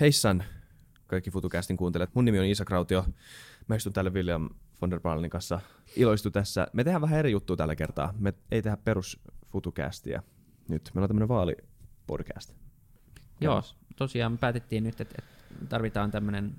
Heissan 0.00 0.44
kaikki 1.06 1.30
FutuCastin 1.30 1.76
kuuntelijat. 1.76 2.14
Mun 2.14 2.24
nimi 2.24 2.38
on 2.38 2.44
Isa 2.44 2.64
Krautio. 2.64 3.04
Mä 3.68 3.74
istun 3.74 3.92
täällä 3.92 4.10
William 4.10 4.48
von 4.80 4.90
der 4.90 5.00
Baalin 5.00 5.30
kanssa. 5.30 5.60
Iloistu 5.96 6.30
tässä. 6.30 6.66
Me 6.72 6.84
tehdään 6.84 7.02
vähän 7.02 7.18
eri 7.18 7.30
juttua 7.30 7.56
tällä 7.56 7.76
kertaa. 7.76 8.14
Me 8.18 8.34
ei 8.50 8.62
tehdä 8.62 8.76
perus 8.76 9.20
FutuCastia 9.46 10.22
nyt. 10.68 10.90
Meillä 10.94 11.04
on 11.04 11.08
tämmönen 11.08 11.28
vaalipodcast. 11.28 12.54
Joo, 13.40 13.62
tosiaan 13.96 14.32
me 14.32 14.38
päätettiin 14.38 14.84
nyt, 14.84 15.00
että 15.00 15.22
tarvitaan 15.68 16.10
tämmöinen, 16.10 16.54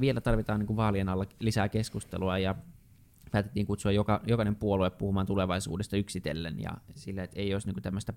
vielä 0.00 0.20
tarvitaan 0.20 0.58
niin 0.60 0.66
kuin 0.66 0.76
vaalien 0.76 1.08
alla 1.08 1.26
lisää 1.40 1.68
keskustelua 1.68 2.38
ja 2.38 2.54
päätettiin 3.30 3.66
kutsua 3.66 3.92
joka, 3.92 4.20
jokainen 4.26 4.56
puolue 4.56 4.90
puhumaan 4.90 5.26
tulevaisuudesta 5.26 5.96
yksitellen 5.96 6.60
ja 6.60 6.70
sillä, 6.94 7.22
että 7.22 7.40
ei 7.40 7.54
olisi 7.54 7.68
niin 7.68 7.82
tämmöistä 7.82 8.12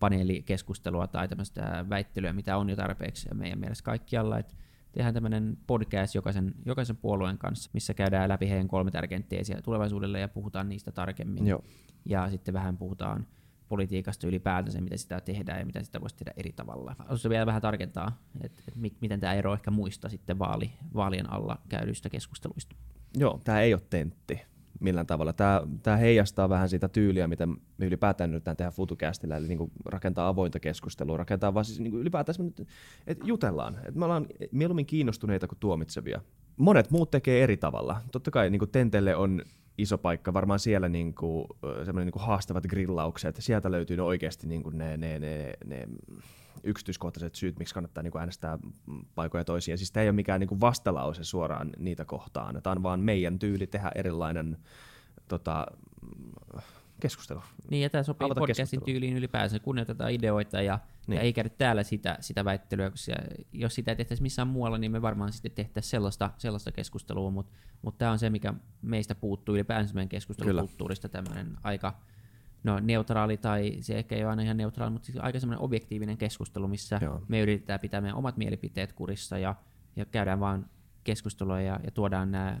paneelikeskustelua 0.00 1.06
tai 1.06 1.28
tämmöistä 1.28 1.84
väittelyä, 1.88 2.32
mitä 2.32 2.56
on 2.56 2.70
jo 2.70 2.76
tarpeeksi 2.76 3.28
meidän 3.34 3.58
mielestä 3.58 3.84
kaikkialla. 3.84 4.38
Että 4.38 4.54
tehdään 4.92 5.14
tämmöinen 5.14 5.58
podcast 5.66 6.14
jokaisen, 6.14 6.54
jokaisen 6.64 6.96
puolueen 6.96 7.38
kanssa, 7.38 7.70
missä 7.72 7.94
käydään 7.94 8.28
läpi 8.28 8.48
heidän 8.48 8.68
kolme 8.68 8.90
tärkeintä 8.90 9.28
teesiä 9.28 9.62
tulevaisuudelle 9.62 10.20
ja 10.20 10.28
puhutaan 10.28 10.68
niistä 10.68 10.92
tarkemmin. 10.92 11.46
Joo. 11.46 11.62
Ja 12.04 12.30
sitten 12.30 12.54
vähän 12.54 12.76
puhutaan 12.76 13.26
politiikasta 13.68 14.26
ylipäätänsä, 14.26 14.80
miten 14.80 14.98
sitä 14.98 15.20
tehdään 15.20 15.58
ja 15.58 15.66
miten 15.66 15.84
sitä 15.84 16.00
voisi 16.00 16.16
tehdä 16.16 16.32
eri 16.36 16.52
tavalla. 16.52 16.96
Haluaisin 16.98 17.30
vielä 17.30 17.46
vähän 17.46 17.62
tarkentaa, 17.62 18.22
että, 18.40 18.62
että 18.68 18.80
miten 19.00 19.20
tämä 19.20 19.34
ero 19.34 19.52
ehkä 19.52 19.70
muista 19.70 20.08
sitten 20.08 20.38
vaali, 20.38 20.70
vaalien 20.94 21.32
alla 21.32 21.58
käydyistä 21.68 22.10
keskusteluista. 22.10 22.76
Joo, 23.18 23.40
tämä 23.44 23.60
ei 23.60 23.74
ole 23.74 23.82
tentti 23.90 24.40
millään 24.80 25.06
tavalla. 25.06 25.32
Tämä, 25.32 25.62
tämä 25.82 25.96
heijastaa 25.96 26.48
vähän 26.48 26.68
sitä 26.68 26.88
tyyliä, 26.88 27.28
mitä 27.28 27.46
me 27.46 27.86
ylipäätään 27.86 28.30
nyt 28.30 28.44
tehdään 28.44 28.72
FutuCastilla, 28.72 29.36
eli 29.36 29.48
niin 29.48 29.70
rakentaa 29.84 30.28
avointa 30.28 30.60
keskustelua, 30.60 31.16
rakentaa 31.16 31.54
vaan 31.54 31.64
siis 31.64 31.80
niin 31.80 31.94
ylipäätään, 31.94 32.36
että 33.06 33.26
jutellaan. 33.26 33.74
Että 33.74 33.98
me 33.98 34.04
ollaan 34.04 34.26
mieluummin 34.52 34.86
kiinnostuneita 34.86 35.46
kuin 35.46 35.58
tuomitsevia. 35.58 36.20
Monet 36.56 36.90
muut 36.90 37.10
tekee 37.10 37.42
eri 37.42 37.56
tavalla. 37.56 38.00
Totta 38.12 38.30
kai 38.30 38.50
niin 38.50 38.70
Tentelle 38.72 39.16
on 39.16 39.42
iso 39.78 39.98
paikka, 39.98 40.34
varmaan 40.34 40.58
siellä 40.58 40.88
niin 40.88 41.14
kuin, 41.14 41.46
niin 41.94 42.12
kuin 42.12 42.22
haastavat 42.22 42.66
grillaukset, 42.66 43.36
sieltä 43.38 43.70
löytyy 43.70 43.96
ne 43.96 44.02
oikeasti 44.02 44.46
niin 44.46 44.62
kuin 44.62 44.78
ne, 44.78 44.96
ne, 44.96 45.18
ne, 45.18 45.52
ne 45.64 45.88
yksityiskohtaiset 46.66 47.34
syyt, 47.34 47.58
miksi 47.58 47.74
kannattaa 47.74 48.02
niin 48.02 48.12
kuin 48.12 48.20
äänestää 48.20 48.58
paikoja 49.14 49.44
toisia. 49.44 49.76
Siis 49.76 49.92
tämä 49.92 50.02
ei 50.02 50.08
ole 50.08 50.16
mikään 50.16 50.40
niin 50.40 50.48
kuin 50.48 50.60
vastalause 50.60 51.24
suoraan 51.24 51.70
niitä 51.78 52.04
kohtaan, 52.04 52.62
tämä 52.62 52.72
on 52.72 52.82
vaan 52.82 53.00
meidän 53.00 53.38
tyyli 53.38 53.66
tehdä 53.66 53.92
erilainen 53.94 54.58
tota, 55.28 55.66
keskustelu. 57.00 57.42
Niin, 57.70 57.82
ja 57.82 57.90
tämä 57.90 58.02
sopii 58.02 58.26
Avata 58.26 58.40
podcastin 58.40 58.82
tyyliin 58.84 59.16
ylipäänsä, 59.16 59.58
kunnioitetaan 59.58 60.12
ideoita 60.12 60.62
ja, 60.62 60.78
niin. 61.06 61.16
ja 61.16 61.20
ei 61.20 61.32
käydä 61.32 61.48
täällä 61.48 61.82
sitä, 61.82 62.16
sitä 62.20 62.44
väittelyä, 62.44 62.90
koska 62.90 63.12
jos 63.52 63.74
sitä 63.74 63.90
ei 63.90 63.96
tehtäisi 63.96 64.22
missään 64.22 64.48
muualla, 64.48 64.78
niin 64.78 64.92
me 64.92 65.02
varmaan 65.02 65.32
sitten 65.32 65.52
tehtäisiin 65.52 65.90
sellaista, 65.90 66.30
sellaista 66.38 66.72
keskustelua, 66.72 67.30
mutta 67.30 67.52
mut 67.82 67.98
tämä 67.98 68.10
on 68.10 68.18
se, 68.18 68.30
mikä 68.30 68.54
meistä 68.82 69.14
puuttuu 69.14 69.54
ylipäänsä 69.54 69.94
meidän 69.94 70.08
keskustelukulttuurista, 70.08 71.08
tämmöinen 71.08 71.56
aika 71.62 72.00
no, 72.66 72.80
neutraali, 72.80 73.36
tai 73.36 73.76
se 73.80 73.98
ehkä 73.98 74.16
ei 74.16 74.22
ole 74.22 74.30
aina 74.30 74.42
ihan 74.42 74.56
neutraali, 74.56 74.92
mutta 74.92 75.06
siis 75.06 75.18
aika 75.20 75.40
semmoinen 75.40 75.64
objektiivinen 75.64 76.16
keskustelu, 76.16 76.68
missä 76.68 76.98
Joo. 77.02 77.22
me 77.28 77.40
yritetään 77.40 77.80
pitää 77.80 78.00
meidän 78.00 78.16
omat 78.16 78.36
mielipiteet 78.36 78.92
kurissa 78.92 79.38
ja, 79.38 79.54
ja 79.96 80.04
käydään 80.04 80.40
vaan 80.40 80.66
keskustelua 81.04 81.60
ja, 81.60 81.80
ja 81.84 81.90
tuodaan 81.90 82.30
nämä 82.30 82.60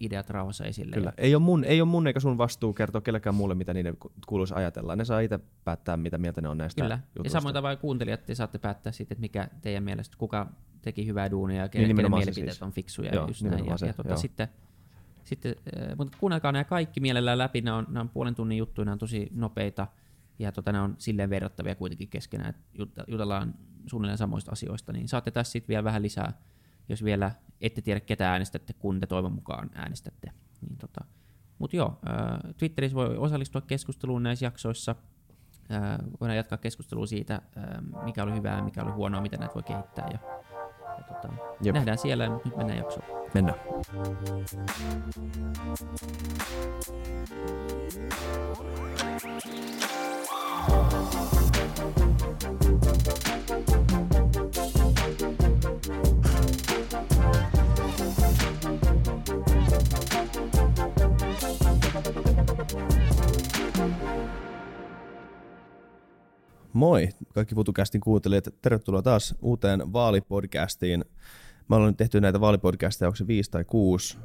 ideat 0.00 0.30
rauhassa 0.30 0.64
esille. 0.64 0.94
Kyllä. 0.94 1.12
Ei 1.18 1.34
ole, 1.34 1.42
mun, 1.42 1.64
ei 1.64 1.80
ole 1.80 1.88
mun 1.88 2.06
eikä 2.06 2.20
sun 2.20 2.38
vastuu 2.38 2.72
kertoa 2.72 3.00
kellekään 3.00 3.34
muulle, 3.34 3.54
mitä 3.54 3.74
niiden 3.74 3.96
kuuluisi 4.26 4.54
ajatella. 4.54 4.96
Ne 4.96 5.04
saa 5.04 5.20
itse 5.20 5.40
päättää, 5.64 5.96
mitä 5.96 6.18
mieltä 6.18 6.40
ne 6.40 6.48
on 6.48 6.58
näistä 6.58 6.82
Kyllä. 6.82 7.00
Jutuista. 7.16 7.36
Ja 7.36 7.40
samoin 7.40 7.52
tavalla 7.54 7.76
kuuntelijat, 7.76 8.26
te 8.26 8.34
saatte 8.34 8.58
päättää 8.58 8.92
sitten, 8.92 9.14
että 9.14 9.20
mikä 9.20 9.48
teidän 9.62 9.84
mielestä, 9.84 10.16
kuka 10.18 10.46
teki 10.82 11.06
hyvää 11.06 11.30
duunia 11.30 11.62
ja 11.62 11.68
kenen, 11.68 11.88
niin, 11.88 11.96
kenen 11.96 12.10
mielipiteet 12.10 12.50
siis. 12.50 12.62
on 12.62 12.72
fiksuja. 12.72 13.14
Joo, 13.14 13.26
just 13.26 13.42
näin. 13.42 13.66
Ja, 13.66 13.76
ja 13.86 13.92
tuota, 13.92 14.16
sitten, 14.16 14.48
sitten, 15.24 15.54
mutta 15.96 16.18
kuunnelkaa 16.20 16.52
nämä 16.52 16.64
kaikki 16.64 17.00
mielellään 17.00 17.38
läpi. 17.38 17.60
Nämä 17.60 17.76
on, 17.76 17.86
nämä 17.88 18.00
on 18.00 18.08
puolen 18.08 18.34
tunnin 18.34 18.58
juttuja, 18.58 18.84
nämä 18.84 18.92
on 18.92 18.98
tosi 18.98 19.28
nopeita 19.34 19.86
ja 20.38 20.52
tota, 20.52 20.72
nämä 20.72 20.84
on 20.84 20.94
silleen 20.98 21.30
verrattavia 21.30 21.74
kuitenkin 21.74 22.08
keskenään, 22.08 22.50
että 22.50 23.04
jutellaan 23.08 23.54
suunnilleen 23.86 24.18
samoista 24.18 24.52
asioista, 24.52 24.92
niin 24.92 25.08
saatte 25.08 25.30
tässä 25.30 25.52
sitten 25.52 25.68
vielä 25.68 25.84
vähän 25.84 26.02
lisää 26.02 26.32
jos 26.88 27.04
vielä 27.04 27.30
ette 27.60 27.82
tiedä 27.82 28.00
ketä 28.00 28.30
äänestätte, 28.30 28.72
kun 28.72 29.00
te 29.00 29.06
toivon 29.06 29.32
mukaan 29.32 29.70
äänestätte. 29.74 30.30
Niin 30.60 30.76
tota. 30.78 31.04
Mutta 31.58 31.76
joo, 31.76 32.00
äh, 32.08 32.54
Twitterissä 32.56 32.96
voi 32.96 33.16
osallistua 33.16 33.60
keskusteluun 33.60 34.22
näissä 34.22 34.46
jaksoissa. 34.46 34.96
Äh, 35.72 35.98
voidaan 36.20 36.36
jatkaa 36.36 36.58
keskustelua 36.58 37.06
siitä, 37.06 37.42
mikä 38.04 38.22
oli 38.22 38.32
hyvää 38.34 38.62
mikä 38.62 38.82
oli 38.82 38.90
huonoa, 38.90 39.20
miten 39.20 39.40
näitä 39.40 39.54
voi 39.54 39.62
kehittää. 39.62 40.08
Ja, 40.12 40.18
ja 40.98 41.04
tota, 41.04 41.32
nähdään 41.72 41.98
siellä, 41.98 42.30
mutta 42.30 42.48
nyt 42.48 42.56
mennään 42.56 42.78
jaksoon. 42.78 43.21
Mennään. 43.34 43.58
Moi 66.72 67.08
kaikki 67.34 67.54
FutuCastin 67.54 68.00
kuuntelijat. 68.00 68.44
Tervetuloa 68.62 69.02
taas 69.02 69.34
uuteen 69.42 69.92
vaalipodcastiin. 69.92 71.04
Me 71.72 71.76
ollaan 71.76 71.90
nyt 71.90 71.96
tehty 71.96 72.20
näitä 72.20 72.40
vaalipodcasteja, 72.40 73.08
onko 73.08 73.16
se 73.16 73.26
viisi 73.26 73.50
tai 73.50 73.64
kuusi. 73.64 74.18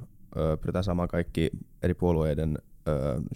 pyritään 0.62 0.84
saamaan 0.84 1.08
kaikki 1.08 1.50
eri 1.84 1.94
puolueiden 1.94 2.58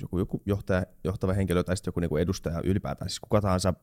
joku, 0.01 0.19
joku 0.19 0.41
johtaja, 0.45 0.85
johtava 1.03 1.33
henkilö 1.33 1.63
tai 1.63 1.77
sitten 1.77 1.89
joku 1.89 1.99
niinku 1.99 2.17
edustaja 2.17 2.61
ylipäätään, 2.63 3.09
siis 3.09 3.19
kuka 3.19 3.41
tahansa 3.41 3.73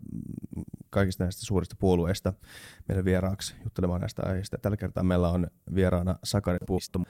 kaikista 0.91 1.25
näistä 1.25 1.47
suurista 1.47 1.77
puolueista 1.79 2.33
meidän 2.89 3.05
vieraaksi 3.05 3.55
juttelemaan 3.65 4.01
näistä 4.01 4.23
aiheista. 4.27 4.59
Tällä 4.59 4.77
kertaa 4.77 5.03
meillä 5.03 5.29
on 5.29 5.47
vieraana 5.75 6.19
Sakari 6.25 6.59
Puisto 6.67 7.01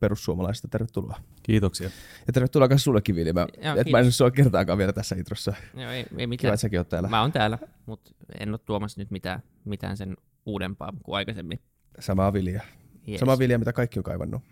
perussuomalaisista. 0.00 0.68
Tervetuloa. 0.68 1.16
Kiitoksia. 1.42 1.90
Ja 2.26 2.32
tervetuloa 2.32 2.68
myös 2.68 2.84
sullekin, 2.84 3.14
Vili. 3.14 3.32
Mä, 3.32 3.46
et 3.76 3.90
mä 3.90 3.98
en 3.98 4.12
sua 4.12 4.30
kertaakaan 4.30 4.78
vielä 4.78 4.92
tässä 4.92 5.14
introssa. 5.14 5.54
Joo, 5.74 5.90
ei, 5.90 6.06
ei 6.16 6.26
mitään. 6.26 6.36
Kiva, 6.36 6.52
että 6.52 6.60
säkin 6.60 6.80
oot 6.80 6.88
täällä. 6.88 7.08
Mä 7.08 7.20
oon 7.20 7.32
täällä, 7.32 7.58
mutta 7.86 8.10
en 8.40 8.48
ole 8.48 8.58
tuomassa 8.58 9.00
nyt 9.00 9.10
mitään, 9.10 9.42
mitään 9.64 9.96
sen 9.96 10.16
uudempaa 10.46 10.92
kuin 11.02 11.16
aikaisemmin. 11.16 11.60
Samaa 11.98 12.32
vilja. 12.32 12.62
Yes. 13.08 13.20
Samaa 13.20 13.38
vilja, 13.38 13.58
mitä 13.58 13.72
kaikki 13.72 13.98
on 13.98 14.02
kaivannut. 14.02 14.42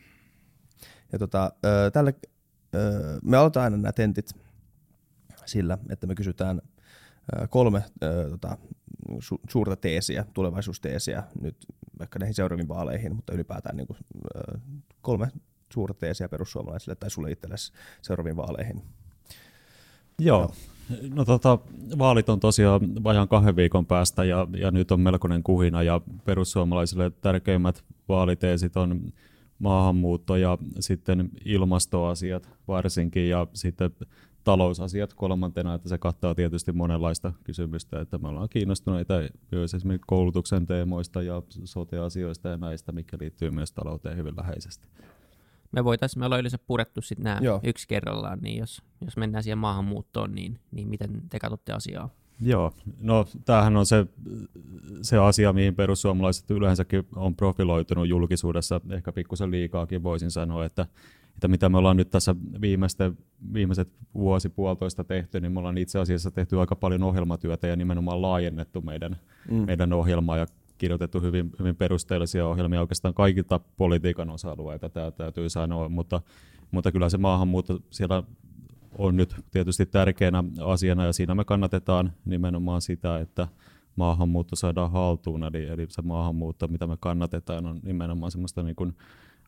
Ja 1.12 1.18
tota, 1.18 1.52
tällä, 1.92 2.12
me 3.22 3.36
aloitetaan 3.36 3.64
aina 3.64 3.76
nämä 3.76 3.92
tentit 3.92 4.30
sillä, 5.46 5.78
että 5.90 6.06
me 6.06 6.14
kysytään 6.14 6.62
kolme 7.50 7.78
äh, 7.78 8.30
tota, 8.30 8.58
su- 9.12 9.40
suurta 9.50 9.76
teesiä, 9.76 10.24
tulevaisuusteesiä 10.34 11.22
nyt 11.40 11.56
vaikka 11.98 12.18
näihin 12.18 12.34
seuraaviin 12.34 12.68
vaaleihin, 12.68 13.16
mutta 13.16 13.32
ylipäätään 13.32 13.76
niin 13.76 13.86
kuin, 13.86 13.96
äh, 14.36 14.60
kolme 15.02 15.28
suurta 15.72 15.94
teesiä 16.00 16.28
perussuomalaisille 16.28 16.94
tai 16.94 17.10
sulle 17.10 17.30
itsellesi 17.30 17.72
seuraaviin 18.02 18.36
vaaleihin. 18.36 18.82
Joo. 20.18 20.42
No. 20.42 20.54
No 21.14 21.24
tota, 21.24 21.58
vaalit 21.98 22.28
on 22.28 22.40
tosiaan 22.40 23.04
vajaan 23.04 23.28
kahden 23.28 23.56
viikon 23.56 23.86
päästä 23.86 24.24
ja, 24.24 24.46
ja 24.56 24.70
nyt 24.70 24.92
on 24.92 25.00
melkoinen 25.00 25.42
kuhina 25.42 25.82
ja 25.82 26.00
perussuomalaisille 26.24 27.10
tärkeimmät 27.20 27.84
vaaliteesit 28.08 28.76
on 28.76 29.12
maahanmuutto 29.58 30.36
ja 30.36 30.58
sitten 30.80 31.30
ilmastoasiat 31.44 32.48
varsinkin 32.68 33.28
ja 33.28 33.46
sitten 33.54 33.90
talousasiat 34.44 35.14
kolmantena, 35.14 35.74
että 35.74 35.88
se 35.88 35.98
kattaa 35.98 36.34
tietysti 36.34 36.72
monenlaista 36.72 37.32
kysymystä, 37.44 38.00
että 38.00 38.18
me 38.18 38.28
ollaan 38.28 38.48
kiinnostuneita 38.48 39.14
myös 39.52 39.74
esimerkiksi 39.74 40.06
koulutuksen 40.06 40.66
teemoista 40.66 41.22
ja 41.22 41.42
sote-asioista 41.64 42.48
ja 42.48 42.56
näistä, 42.56 42.92
mikä 42.92 43.16
liittyy 43.20 43.50
myös 43.50 43.72
talouteen 43.72 44.16
hyvin 44.16 44.36
läheisesti. 44.36 44.88
Me 45.72 45.84
voitaisiin, 45.84 46.20
me 46.20 46.24
ollaan 46.24 46.40
yleensä 46.40 46.58
purettu 46.58 47.00
sitten 47.00 47.24
nämä 47.24 47.38
Joo. 47.42 47.60
yksi 47.62 47.88
kerrallaan, 47.88 48.38
niin 48.42 48.58
jos, 48.58 48.82
jos 49.04 49.16
mennään 49.16 49.42
siihen 49.42 49.58
maahanmuuttoon, 49.58 50.34
niin, 50.34 50.60
niin 50.70 50.88
miten 50.88 51.22
te 51.30 51.38
katsotte 51.38 51.72
asiaa? 51.72 52.10
Joo, 52.40 52.72
no 53.00 53.26
tämähän 53.44 53.76
on 53.76 53.86
se, 53.86 54.06
se 55.02 55.18
asia, 55.18 55.52
mihin 55.52 55.74
perussuomalaiset 55.74 56.50
yleensäkin 56.50 57.06
on 57.16 57.36
profiloitunut 57.36 58.08
julkisuudessa, 58.08 58.80
ehkä 58.90 59.12
pikkusen 59.12 59.50
liikaakin 59.50 60.02
voisin 60.02 60.30
sanoa, 60.30 60.64
että 60.64 60.86
että 61.40 61.48
mitä 61.48 61.68
me 61.68 61.78
ollaan 61.78 61.96
nyt 61.96 62.10
tässä 62.10 62.34
viimeisten, 62.60 63.18
viimeiset 63.52 63.88
vuosi 64.14 64.48
puolitoista 64.48 65.04
tehty, 65.04 65.40
niin 65.40 65.52
me 65.52 65.58
ollaan 65.58 65.78
itse 65.78 65.98
asiassa 65.98 66.30
tehty 66.30 66.60
aika 66.60 66.76
paljon 66.76 67.02
ohjelmatyötä 67.02 67.66
ja 67.66 67.76
nimenomaan 67.76 68.22
laajennettu 68.22 68.80
meidän, 68.80 69.16
mm. 69.50 69.56
meidän 69.56 69.92
ohjelmaa 69.92 70.36
ja 70.36 70.46
kirjoitettu 70.80 71.20
hyvin, 71.20 71.50
hyvin 71.58 71.76
perusteellisia 71.76 72.46
ohjelmia. 72.46 72.80
Oikeastaan 72.80 73.14
kaikilta 73.14 73.60
politiikan 73.76 74.30
osa-alueita, 74.30 74.88
tämä 74.88 75.10
täytyy 75.10 75.48
sanoa, 75.48 75.88
mutta, 75.88 76.22
mutta 76.70 76.92
kyllä 76.92 77.08
se 77.08 77.18
maahanmuutto 77.18 77.78
siellä 77.90 78.22
on 78.98 79.16
nyt 79.16 79.34
tietysti 79.50 79.86
tärkeänä 79.86 80.44
asiana 80.64 81.04
ja 81.06 81.12
siinä 81.12 81.34
me 81.34 81.44
kannatetaan 81.44 82.12
nimenomaan 82.24 82.82
sitä, 82.82 83.18
että 83.18 83.48
maahanmuutto 83.96 84.56
saadaan 84.56 84.90
haltuun, 84.90 85.44
eli, 85.44 85.66
eli 85.66 85.86
se 85.88 86.02
maahanmuutto, 86.02 86.68
mitä 86.68 86.86
me 86.86 86.96
kannatetaan, 87.00 87.66
on 87.66 87.80
nimenomaan 87.82 88.32
semmoista 88.32 88.62
niin 88.62 88.76
kuin 88.76 88.96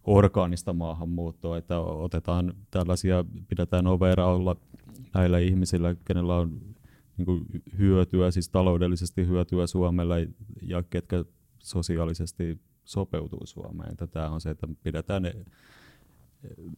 orgaanista 0.05 0.73
maahanmuuttoa, 0.73 1.59
että 1.59 1.79
otetaan 1.81 2.55
tällaisia, 2.71 3.25
pidetään 3.49 3.87
overaalla 3.87 4.57
näillä 5.15 5.39
ihmisillä, 5.39 5.97
kenellä 6.05 6.37
on 6.37 6.61
niin 7.17 7.27
kuin 7.27 7.45
hyötyä, 7.79 8.31
siis 8.31 8.49
taloudellisesti 8.49 9.27
hyötyä 9.27 9.67
Suomelle 9.67 10.29
ja 10.63 10.83
ketkä 10.83 11.25
sosiaalisesti 11.59 12.61
sopeutuu 12.85 13.47
Suomeen. 13.47 13.97
Tämä 13.97 14.31
on 14.31 14.41
se, 14.41 14.51
että 14.51 14.69
pidetään 14.83 15.23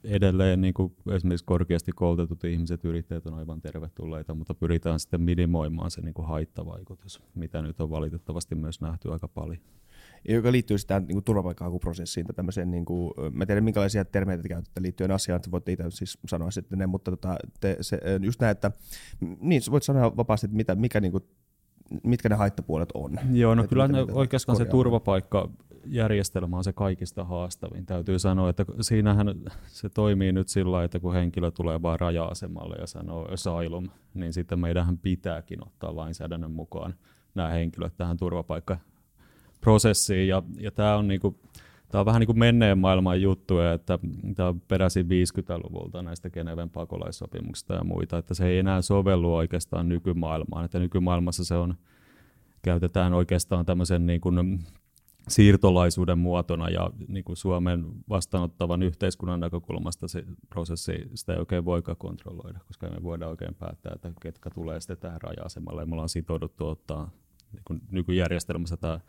edelleen 0.05 0.61
niin 0.61 0.75
kuin 0.75 0.95
esimerkiksi 1.11 1.45
korkeasti 1.45 1.93
koulutetut 1.93 2.45
ihmiset, 2.45 2.85
yrittäjät 2.85 3.27
on 3.27 3.35
aivan 3.35 3.61
tervetulleita, 3.61 4.35
mutta 4.35 4.55
pyritään 4.55 5.01
sitten 5.01 5.21
minimoimaan 5.21 5.91
se 5.91 6.01
niin 6.01 6.15
kuin 6.15 6.29
haittavaikutus, 6.29 7.23
mitä 7.35 7.63
nyt 7.63 7.81
on 7.81 7.91
valitettavasti 7.91 8.55
myös 8.55 8.81
nähty 8.81 9.13
aika 9.13 9.29
paljon. 9.29 9.61
Joka 10.29 10.53
liittyy 10.53 10.79
sitä 10.79 11.01
niin 11.01 11.25
turvapaikkahakuprosessiin 11.25 12.27
tai 12.27 12.35
tämmöiseen, 12.35 12.71
niin 12.71 12.85
kuin, 12.85 13.13
mä 13.33 13.47
tiedän 13.47 13.65
minkälaisia 13.65 14.05
termeitä 14.05 14.43
te 14.43 14.49
käytätte 14.49 14.83
liittyen 14.83 15.11
asiaan, 15.11 15.37
että 15.37 15.51
voitte 15.51 15.73
itse 15.73 15.85
siis 15.89 16.19
sanoa 16.27 16.51
sitten 16.51 16.79
ne, 16.79 16.87
mutta 16.87 17.11
tota, 17.11 17.37
te, 17.61 17.77
se, 17.81 18.01
just 18.23 18.41
näin, 18.41 18.51
että 18.51 18.71
niin 19.41 19.63
voit 19.71 19.83
sanoa 19.83 20.17
vapaasti, 20.17 20.47
että 20.47 20.57
mitä, 20.57 20.75
mikä 20.75 21.01
niin 21.01 21.13
kuin, 21.13 21.25
mitkä 22.03 22.29
ne 22.29 22.35
haittapuolet 22.35 22.89
on. 22.95 23.19
Joo, 23.33 23.55
no 23.55 23.69
kyllä 23.69 23.89
ne, 23.89 24.07
oikeastaan 24.13 24.57
se 24.57 24.65
turvapaikka 24.65 25.51
järjestelmä 25.87 26.57
on 26.57 26.65
se 26.65 26.73
kaikista 26.73 27.25
haastavin. 27.25 27.87
Täytyy 27.87 28.19
sanoa, 28.19 28.51
että 28.51 28.65
siinähän 28.81 29.27
se 29.67 29.89
toimii 29.89 30.33
nyt 30.33 30.49
sillä 30.49 30.85
että 30.85 31.01
kun 31.01 31.15
henkilö 31.15 31.51
tulee 31.51 31.83
vain 31.83 32.01
raja-asemalle 32.01 32.77
ja 32.81 32.87
sanoo 32.87 33.29
asylum, 33.33 33.89
niin 34.15 34.33
sitten 34.33 34.59
meidän 34.59 34.99
pitääkin 34.99 35.67
ottaa 35.67 35.97
lainsäädännön 35.97 36.51
mukaan 36.51 36.95
nämä 37.35 37.49
henkilöt 37.49 37.97
tähän 37.97 38.17
turvapaikkaprosessiin. 39.65 40.29
Ja, 40.29 40.43
ja 40.59 40.71
tämä 40.71 40.97
on 40.97 41.09
niinku, 41.09 41.37
Tämä 41.89 42.01
on 42.01 42.07
vähän 42.07 42.21
niin 42.21 42.27
kuin 42.27 42.39
menneen 42.39 42.79
maailman 42.79 43.23
juttuja, 43.23 43.73
että 43.73 43.99
tämä 44.35 44.49
on 44.49 44.61
peräisin 44.61 45.07
50-luvulta 45.07 46.03
näistä 46.03 46.31
Geneven 46.31 46.71
pakolaissopimuksista 46.71 47.75
ja 47.75 47.85
muita, 47.85 48.19
että 48.19 48.35
se 48.35 48.47
ei 48.47 48.59
enää 48.59 48.83
sovellu 48.83 49.35
oikeastaan 49.35 49.89
nykymaailmaan, 49.89 50.65
että 50.65 50.79
nykymaailmassa 50.79 51.45
se 51.45 51.55
on, 51.55 51.75
käytetään 52.63 53.13
oikeastaan 53.13 53.67
tämmöisen 53.67 54.07
niin 54.07 54.21
kuin 54.21 54.61
siirtolaisuuden 55.29 56.19
muotona 56.19 56.69
ja 56.69 56.91
niin 57.09 57.25
kuin 57.25 57.37
Suomen 57.37 57.87
vastaanottavan 58.09 58.83
yhteiskunnan 58.83 59.41
näkökulmasta 59.41 60.09
se 60.09 60.25
prosessi, 60.49 61.09
sitä 61.15 61.33
ei 61.33 61.39
oikein 61.39 61.65
voikaan 61.65 61.97
kontrolloida, 61.97 62.59
koska 62.67 62.89
me 62.89 63.03
voidaan 63.03 63.31
oikein 63.31 63.55
päättää, 63.55 63.93
että 63.95 64.13
ketkä 64.21 64.51
tulee 64.51 64.81
sitten 64.81 64.99
tähän 64.99 65.23
raja-asemalle 65.23 65.83
ja 65.83 65.87
me 65.87 65.93
ollaan 65.93 66.09
sitouduttu 66.09 66.67
ottaa 66.67 67.11
niin 67.53 67.63
kuin 67.65 67.81
nykyjärjestelmässä 67.91 68.77
tämä 68.77 69.01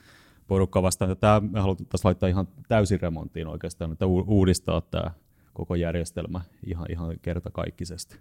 porukka 0.48 0.82
vastaan. 0.82 1.18
Tämä 1.18 1.40
me 1.40 1.60
halutaan 1.60 1.88
laittaa 2.04 2.30
ihan 2.30 2.48
täysin 2.68 3.02
remonttiin 3.02 3.48
oikeastaan, 3.48 3.92
että 3.92 4.06
uudistaa 4.06 4.82
tämä 4.82 5.12
koko 5.54 5.76
järjestelmä 5.76 6.42
ihan, 6.66 6.86
ihan 6.90 7.16
kertakaikkisesti. 7.22 8.18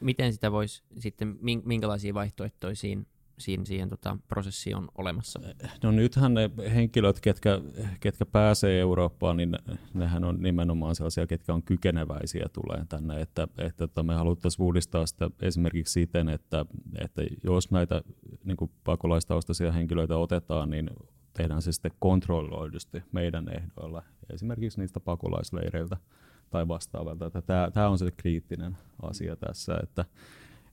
Miten 0.00 0.32
sitä 0.32 0.52
voisi 0.52 0.82
sitten, 0.98 1.38
minkälaisia 1.64 2.14
vaihtoehtoja 2.14 2.76
siinä 2.76 3.04
siihen, 3.40 3.66
siihen 3.66 3.88
tota, 3.88 4.16
prosessiin 4.28 4.76
on 4.76 4.88
olemassa? 4.98 5.40
No 5.82 5.90
nythän 5.90 6.34
ne 6.34 6.50
henkilöt, 6.74 7.20
ketkä, 7.20 7.60
ketkä 8.00 8.26
pääsee 8.26 8.80
Eurooppaan, 8.80 9.36
niin 9.36 9.56
nehän 9.94 10.24
on 10.24 10.42
nimenomaan 10.42 10.94
sellaisia, 10.94 11.26
ketkä 11.26 11.54
on 11.54 11.62
kykeneväisiä 11.62 12.46
tulee 12.52 12.84
tänne, 12.88 13.20
että, 13.20 13.42
että, 13.42 13.64
että 13.64 13.86
tota, 13.86 14.02
me 14.02 14.14
haluttaisiin 14.14 14.64
uudistaa 14.64 15.06
sitä 15.06 15.30
esimerkiksi 15.42 15.92
siten, 15.92 16.28
että, 16.28 16.66
että 16.98 17.22
jos 17.44 17.70
näitä 17.70 18.02
niin 18.44 18.56
kuin 18.56 18.70
pakolaistaustaisia 18.84 19.72
henkilöitä 19.72 20.16
otetaan, 20.16 20.70
niin 20.70 20.90
tehdään 21.32 21.62
se 21.62 21.72
sitten 21.72 21.92
kontrolloidusti 21.98 23.02
meidän 23.12 23.48
ehdoilla, 23.56 24.02
esimerkiksi 24.32 24.80
niistä 24.80 25.00
pakolaisleireiltä 25.00 25.96
tai 26.50 26.68
vastaavalta. 26.68 27.30
Tämä, 27.72 27.88
on 27.88 27.98
se 27.98 28.10
kriittinen 28.10 28.76
asia 29.02 29.36
tässä, 29.36 29.74
että, 29.82 30.04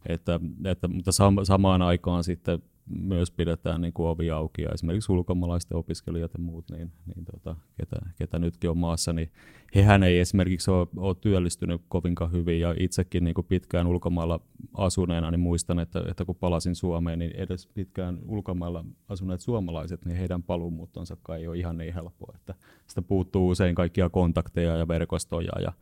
että, 0.06 0.40
että, 0.66 0.88
mutta 0.88 1.12
samaan 1.44 1.82
aikaan 1.82 2.24
sitten 2.24 2.64
myös 2.90 3.32
pidetään 3.32 3.82
niin 3.82 3.94
kuin 3.94 4.08
ovi 4.08 4.32
auki 4.32 4.62
ja 4.62 4.70
esimerkiksi 4.74 5.12
ulkomaalaisten 5.12 5.78
opiskelijat 5.78 6.34
ja 6.34 6.40
muut, 6.40 6.66
niin, 6.72 6.92
niin 7.06 7.26
tota, 7.26 7.56
ketä, 7.78 7.96
ketä, 8.18 8.40
nytkin 8.40 8.70
on 8.70 8.78
maassa, 8.78 9.14
niin 9.14 9.32
hehän 9.76 10.04
ei 10.04 10.20
esimerkiksi 10.20 10.72
ole, 10.72 10.88
ole 10.98 11.16
työllistynyt 11.22 11.82
kovinkaan 11.90 12.32
hyvin 12.32 12.60
ja 12.60 12.76
itsekin 12.80 13.24
niin 13.24 13.34
kuin 13.34 13.48
pitkään 13.48 13.88
ulkomailla 13.88 14.40
asuneena 14.74 15.32
niin 15.32 15.40
muistan, 15.40 15.80
että, 15.80 16.04
että 16.10 16.26
kun 16.26 16.36
palasin 16.36 16.76
Suomeen, 16.76 17.20
niin 17.20 17.36
edes 17.36 17.68
pitkään 17.68 18.20
ulkomailla 18.26 18.86
asuneet 19.10 19.42
suomalaiset, 19.42 20.06
niin 20.06 20.18
heidän 20.18 20.44
paluumuuttonsa 20.44 21.18
ei 21.38 21.48
ole 21.48 21.58
ihan 21.58 21.78
niin 21.78 21.94
helppoa, 21.94 22.34
että 22.36 22.56
sitä 22.88 23.02
puuttuu 23.02 23.50
usein 23.50 23.76
kaikkia 23.76 24.10
kontakteja 24.10 24.78
ja 24.78 24.88
verkostoja 24.88 25.52
ja, 25.62 25.74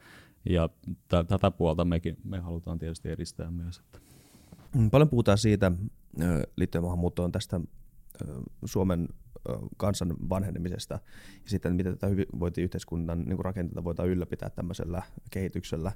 ja 0.50 0.69
t- 0.88 1.28
tätä 1.28 1.51
puolta 1.51 1.86
mekin, 1.86 2.18
me 2.24 2.40
halutaan 2.40 2.80
tietysti 2.80 3.10
edistää 3.10 3.51
myös. 3.51 3.80
Että. 3.80 4.15
Mm, 4.75 4.89
paljon 4.89 5.10
puhutaan 5.10 5.38
siitä 5.38 5.72
liittyen 6.56 6.83
maahanmuuttoon 6.83 7.31
tästä 7.31 7.62
Suomen 8.66 9.07
kansan 9.77 10.16
vanhenemisesta 10.30 11.00
ja 11.44 11.50
sitten 11.50 11.75
miten 11.75 11.94
tätä 11.94 12.07
hyvinvointiyhteiskunnan 12.07 13.22
niin 13.25 13.45
rakenteita 13.45 13.83
voidaan 13.83 14.10
ylläpitää 14.10 14.50
tämmöisellä 14.50 15.01
kehityksellä. 15.31 15.92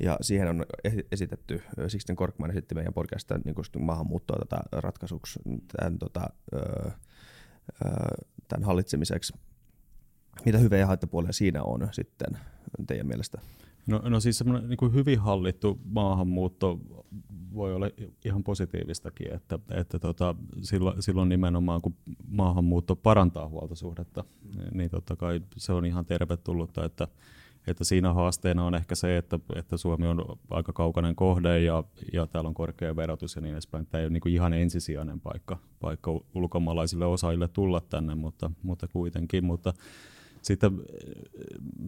Ja 0.00 0.18
siihen 0.20 0.48
on 0.48 0.66
esitetty, 1.12 1.62
Sixten 1.88 2.16
Korkman 2.16 2.50
esitti 2.50 2.74
meidän 2.74 2.94
podcastissa 2.94 3.40
niin 3.44 3.84
maahanmuuttoa 3.84 4.38
tätä 4.38 4.62
ratkaisuksi 4.72 5.38
tämän, 5.76 5.98
tota, 5.98 6.30
tämän 8.48 8.64
hallitsemiseksi. 8.64 9.32
Mitä 10.44 10.58
hyviä 10.58 10.78
ja 10.78 10.86
haittapuolia 10.86 11.32
siinä 11.32 11.62
on 11.62 11.88
sitten 11.92 12.38
teidän 12.86 13.06
mielestä? 13.06 13.40
No, 13.86 13.98
no 13.98 14.20
siis 14.20 14.38
semmoinen 14.38 14.68
niin 14.68 14.94
hyvin 14.94 15.18
hallittu 15.18 15.80
maahanmuutto 15.84 16.80
voi 17.54 17.74
olla 17.74 17.86
ihan 18.24 18.44
positiivistakin, 18.44 19.34
että, 19.34 19.58
että 19.70 19.98
tota, 19.98 20.34
silloin, 20.62 21.02
silloin 21.02 21.28
nimenomaan 21.28 21.80
kun 21.82 21.94
maahanmuutto 22.28 22.96
parantaa 22.96 23.48
huoltosuhdetta, 23.48 24.24
niin 24.74 24.90
totta 24.90 25.16
kai 25.16 25.40
se 25.56 25.72
on 25.72 25.86
ihan 25.86 26.06
tervetullutta, 26.06 26.84
että, 26.84 27.08
että 27.66 27.84
siinä 27.84 28.12
haasteena 28.12 28.64
on 28.64 28.74
ehkä 28.74 28.94
se, 28.94 29.16
että, 29.16 29.38
että 29.54 29.76
Suomi 29.76 30.06
on 30.06 30.38
aika 30.50 30.72
kaukainen 30.72 31.14
kohde 31.16 31.62
ja, 31.62 31.84
ja 32.12 32.26
täällä 32.26 32.48
on 32.48 32.54
korkea 32.54 32.96
verotus 32.96 33.36
ja 33.36 33.42
niin 33.42 33.52
edespäin. 33.52 33.86
Tämä 33.86 34.00
ei 34.00 34.06
ole 34.06 34.12
niin 34.12 34.20
kuin 34.20 34.34
ihan 34.34 34.52
ensisijainen 34.52 35.20
paikka, 35.20 35.58
paikka 35.80 36.20
ulkomaalaisille 36.34 37.06
osaajille 37.06 37.48
tulla 37.48 37.80
tänne, 37.80 38.14
mutta, 38.14 38.50
mutta 38.62 38.88
kuitenkin. 38.88 39.44
Mutta 39.44 39.72
sitten 40.42 40.72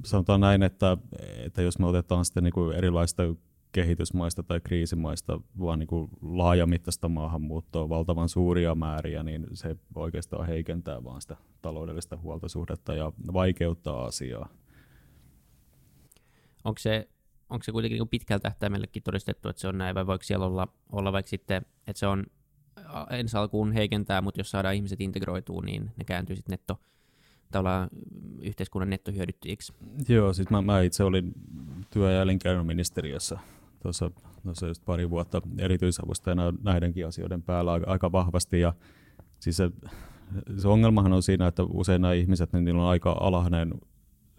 sanotaan 0.04 0.40
näin, 0.40 0.62
että, 0.62 0.96
että 1.44 1.62
jos 1.62 1.78
me 1.78 1.86
otetaan 1.86 2.24
sitten 2.24 2.44
niin 2.44 2.52
kuin 2.52 2.76
erilaista 2.76 3.22
kehitysmaista 3.72 4.42
tai 4.42 4.60
kriisimaista, 4.60 5.40
vaan 5.60 5.78
niin 5.78 5.86
kuin 5.86 6.10
laajamittaista 6.22 7.08
maahanmuuttoa, 7.08 7.88
valtavan 7.88 8.28
suuria 8.28 8.74
määriä, 8.74 9.22
niin 9.22 9.46
se 9.52 9.76
oikeastaan 9.94 10.46
heikentää 10.46 11.04
vaan 11.04 11.22
sitä 11.22 11.36
taloudellista 11.62 12.16
huoltosuhdetta 12.16 12.94
ja 12.94 13.12
vaikeuttaa 13.32 14.04
asiaa. 14.04 14.48
Onko 16.64 16.78
se, 16.78 17.08
onko 17.50 17.62
se 17.62 17.72
kuitenkin 17.72 17.98
niin 17.98 18.08
pitkällä 18.08 18.40
tähtäimellekin 18.40 19.02
todistettu, 19.02 19.48
että 19.48 19.60
se 19.60 19.68
on 19.68 19.78
näin, 19.78 19.94
vai 19.94 20.06
voiko 20.06 20.22
siellä 20.22 20.46
olla, 20.46 20.68
olla 20.92 21.12
vaikka 21.12 21.30
sitten, 21.30 21.62
että 21.86 22.00
se 22.00 22.06
on 22.06 22.26
ensi 23.10 23.36
alkuun 23.36 23.72
heikentää, 23.72 24.20
mutta 24.20 24.40
jos 24.40 24.50
saadaan 24.50 24.74
ihmiset 24.74 25.00
integroituu, 25.00 25.60
niin 25.60 25.90
ne 25.96 26.04
kääntyy 26.04 26.36
sitten 26.36 26.52
netto, 26.52 26.80
tavallaan 27.50 27.88
yhteiskunnan 28.40 28.90
nettohyödyttäjiksi. 28.90 29.72
Joo, 30.08 30.32
siis 30.32 30.50
mä, 30.50 30.62
mä 30.62 30.80
itse 30.80 31.04
olin 31.04 31.32
työ- 31.90 32.12
ja 32.12 32.22
elinkeinoministeriössä 32.22 33.38
tuossa, 33.82 34.10
tuossa 34.42 34.66
just 34.66 34.84
pari 34.84 35.10
vuotta 35.10 35.42
erityisavustajana 35.58 36.52
näidenkin 36.62 37.06
asioiden 37.06 37.42
päällä 37.42 37.80
aika, 37.86 38.12
vahvasti. 38.12 38.60
Ja 38.60 38.72
siis 39.40 39.56
se, 39.56 39.70
se 40.58 40.68
ongelmahan 40.68 41.12
on 41.12 41.22
siinä, 41.22 41.46
että 41.46 41.62
usein 41.62 42.02
nämä 42.02 42.14
ihmiset, 42.14 42.52
niin 42.52 42.64
niillä 42.64 42.82
on 42.82 42.88
aika 42.88 43.16
alhainen 43.20 43.74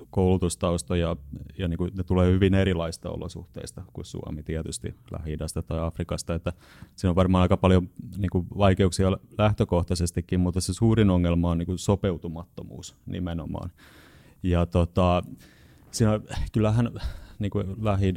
koulutustausta 0.10 0.98
ja, 0.98 1.16
ja 1.58 1.68
niin 1.68 1.78
kuin 1.78 1.92
ne 1.98 2.04
tulee 2.04 2.32
hyvin 2.32 2.54
erilaista 2.54 3.10
olosuhteista 3.10 3.84
kuin 3.94 4.06
Suomi 4.06 4.44
tietysti 4.44 4.96
lähi 5.12 5.38
tai 5.68 5.80
Afrikasta. 5.80 6.36
Että 6.36 6.54
siinä 6.96 7.10
on 7.10 7.16
varmaan 7.16 7.42
aika 7.42 7.58
paljon 7.58 7.90
niin 8.18 8.30
kuin 8.30 8.48
vaikeuksia 8.58 9.12
lähtökohtaisestikin, 9.38 10.40
mutta 10.40 10.62
se 10.62 10.74
suurin 10.74 11.10
ongelma 11.10 11.52
on 11.52 11.58
niin 11.58 11.66
kuin 11.66 11.78
sopeutumattomuus 11.78 12.96
nimenomaan. 13.06 13.72
Ja 14.44 14.66
tota, 14.66 15.24
siinä, 15.92 16.20
kyllähän 16.52 16.92
niin 17.40 17.52
kuin 17.52 17.68
lähi 17.82 18.16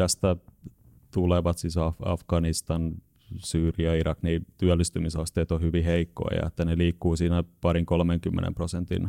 tulevat, 1.14 1.58
siis 1.58 1.76
Af- 1.76 2.02
Afganistan, 2.04 2.94
Syyria, 3.38 3.94
Irak, 3.94 4.18
niin 4.22 4.46
työllistymisasteet 4.58 5.52
on 5.52 5.60
hyvin 5.60 5.84
heikkoja, 5.84 6.46
että 6.46 6.64
ne 6.64 6.78
liikkuu 6.78 7.16
siinä 7.16 7.44
parin 7.60 7.86
30 7.86 8.52
prosentin 8.54 9.08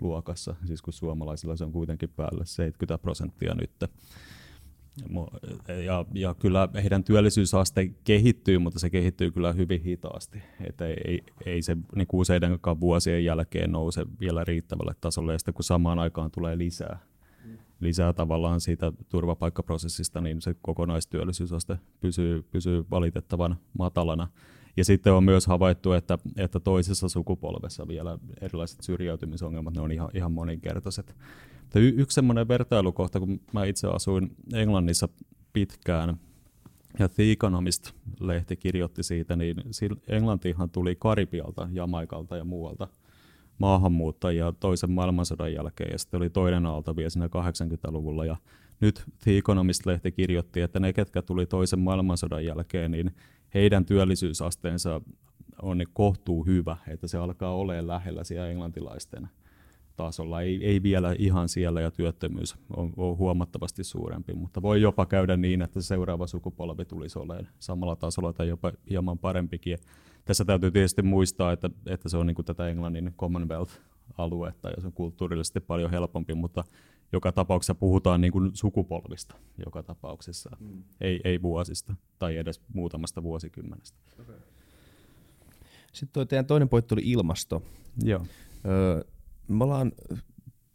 luokassa, 0.00 0.54
siis 0.66 0.82
kun 0.82 0.92
suomalaisilla 0.92 1.56
se 1.56 1.64
on 1.64 1.72
kuitenkin 1.72 2.08
päälle 2.16 2.46
70 2.46 3.02
prosenttia 3.02 3.54
nyt. 3.54 3.70
Ja, 5.84 6.04
ja 6.14 6.34
kyllä 6.34 6.68
heidän 6.74 7.04
työllisyysaste 7.04 7.90
kehittyy, 8.04 8.58
mutta 8.58 8.78
se 8.78 8.90
kehittyy 8.90 9.30
kyllä 9.30 9.52
hyvin 9.52 9.82
hitaasti. 9.82 10.42
Että 10.68 10.86
ei, 10.86 11.22
ei 11.46 11.62
se 11.62 11.76
niin 11.94 12.06
useidenkaan 12.12 12.80
vuosien 12.80 13.24
jälkeen 13.24 13.72
nouse 13.72 14.06
vielä 14.20 14.44
riittävälle 14.44 14.94
tasolle, 15.00 15.32
ja 15.32 15.38
sitten 15.38 15.54
kun 15.54 15.64
samaan 15.64 15.98
aikaan 15.98 16.30
tulee 16.30 16.58
lisää, 16.58 16.98
lisää 17.80 18.12
tavallaan 18.12 18.60
siitä 18.60 18.92
turvapaikkaprosessista, 19.08 20.20
niin 20.20 20.42
se 20.42 20.54
kokonaistyöllisyysaste 20.62 21.78
pysyy, 22.00 22.42
pysyy 22.42 22.84
valitettavan 22.90 23.56
matalana. 23.78 24.28
Ja 24.76 24.84
sitten 24.84 25.12
on 25.12 25.24
myös 25.24 25.46
havaittu, 25.46 25.92
että, 25.92 26.18
että 26.36 26.60
toisessa 26.60 27.08
sukupolvessa 27.08 27.88
vielä 27.88 28.18
erilaiset 28.40 28.82
syrjäytymisongelmat, 28.82 29.74
ne 29.74 29.80
on 29.80 29.92
ihan, 29.92 30.10
ihan 30.14 30.32
moninkertaiset. 30.32 31.16
Y- 31.74 31.94
yksi 31.96 32.14
semmoinen 32.14 32.48
vertailukohta, 32.48 33.20
kun 33.20 33.40
mä 33.52 33.64
itse 33.64 33.88
asuin 33.88 34.36
Englannissa 34.54 35.08
pitkään, 35.52 36.16
ja 36.98 37.08
The 37.08 37.22
Economist-lehti 37.32 38.56
kirjoitti 38.56 39.02
siitä, 39.02 39.36
niin 39.36 39.56
Englantihan 40.08 40.70
tuli 40.70 40.96
Karibialta, 40.96 41.68
Jamaikalta 41.72 42.36
ja 42.36 42.44
muualta 42.44 42.88
maahanmuuttajia 43.58 44.52
toisen 44.60 44.90
maailmansodan 44.90 45.52
jälkeen, 45.52 45.92
ja 45.92 45.98
sitten 45.98 46.18
oli 46.18 46.30
toinen 46.30 46.66
aalto 46.66 46.96
vielä 46.96 47.10
siinä 47.10 47.26
80-luvulla, 47.26 48.24
ja 48.24 48.36
nyt 48.80 49.04
The 49.24 49.38
Economist-lehti 49.38 50.12
kirjoitti, 50.12 50.60
että 50.60 50.80
ne, 50.80 50.92
ketkä 50.92 51.22
tuli 51.22 51.46
toisen 51.46 51.80
maailmansodan 51.80 52.44
jälkeen, 52.44 52.90
niin 52.90 53.10
heidän 53.54 53.84
työllisyysasteensa 53.84 55.00
on 55.62 55.78
niin 55.78 55.88
kohtuu 55.92 56.46
hyvä, 56.46 56.76
että 56.88 57.08
se 57.08 57.18
alkaa 57.18 57.54
olemaan 57.54 57.86
lähellä 57.86 58.24
siellä 58.24 58.48
englantilaisten 58.48 59.28
tasolla. 59.96 60.42
Ei, 60.42 60.66
ei 60.66 60.82
vielä 60.82 61.14
ihan 61.18 61.48
siellä 61.48 61.80
ja 61.80 61.90
työttömyys 61.90 62.56
on, 62.76 62.92
on 62.96 63.18
huomattavasti 63.18 63.84
suurempi, 63.84 64.34
mutta 64.34 64.62
voi 64.62 64.82
jopa 64.82 65.06
käydä 65.06 65.36
niin, 65.36 65.62
että 65.62 65.82
seuraava 65.82 66.26
sukupolvi 66.26 66.84
tulisi 66.84 67.18
olemaan 67.18 67.48
samalla 67.58 67.96
tasolla 67.96 68.32
tai 68.32 68.48
jopa 68.48 68.72
hieman 68.90 69.18
parempikin. 69.18 69.78
Tässä 70.24 70.44
täytyy 70.44 70.70
tietysti 70.70 71.02
muistaa, 71.02 71.52
että, 71.52 71.70
että 71.86 72.08
se 72.08 72.16
on 72.16 72.26
niin 72.26 72.34
kuin 72.34 72.46
tätä 72.46 72.68
Englannin 72.68 73.14
Commonwealth-aluetta 73.18 74.70
ja 74.70 74.80
se 74.80 74.86
on 74.86 74.92
kulttuurillisesti 74.92 75.60
paljon 75.60 75.90
helpompi, 75.90 76.34
mutta 76.34 76.64
joka 77.12 77.32
tapauksessa 77.32 77.74
puhutaan 77.74 78.20
niin 78.20 78.32
kuin 78.32 78.50
sukupolvista 78.54 79.34
joka 79.64 79.82
tapauksessa, 79.82 80.56
mm. 80.60 80.84
ei, 81.00 81.20
ei 81.24 81.42
vuosista 81.42 81.94
tai 82.18 82.36
edes 82.36 82.60
muutamasta 82.74 83.22
vuosikymmenestä. 83.22 83.98
Okay. 84.20 84.36
Sitten 85.92 86.12
toi 86.12 86.26
teidän 86.26 86.46
toinen 86.46 86.68
pointti 86.68 86.94
oli 86.94 87.02
ilmasto. 87.04 87.62
Joo. 88.02 88.26
Öö, 88.66 89.04
me 89.48 89.64
ollaan 89.64 89.92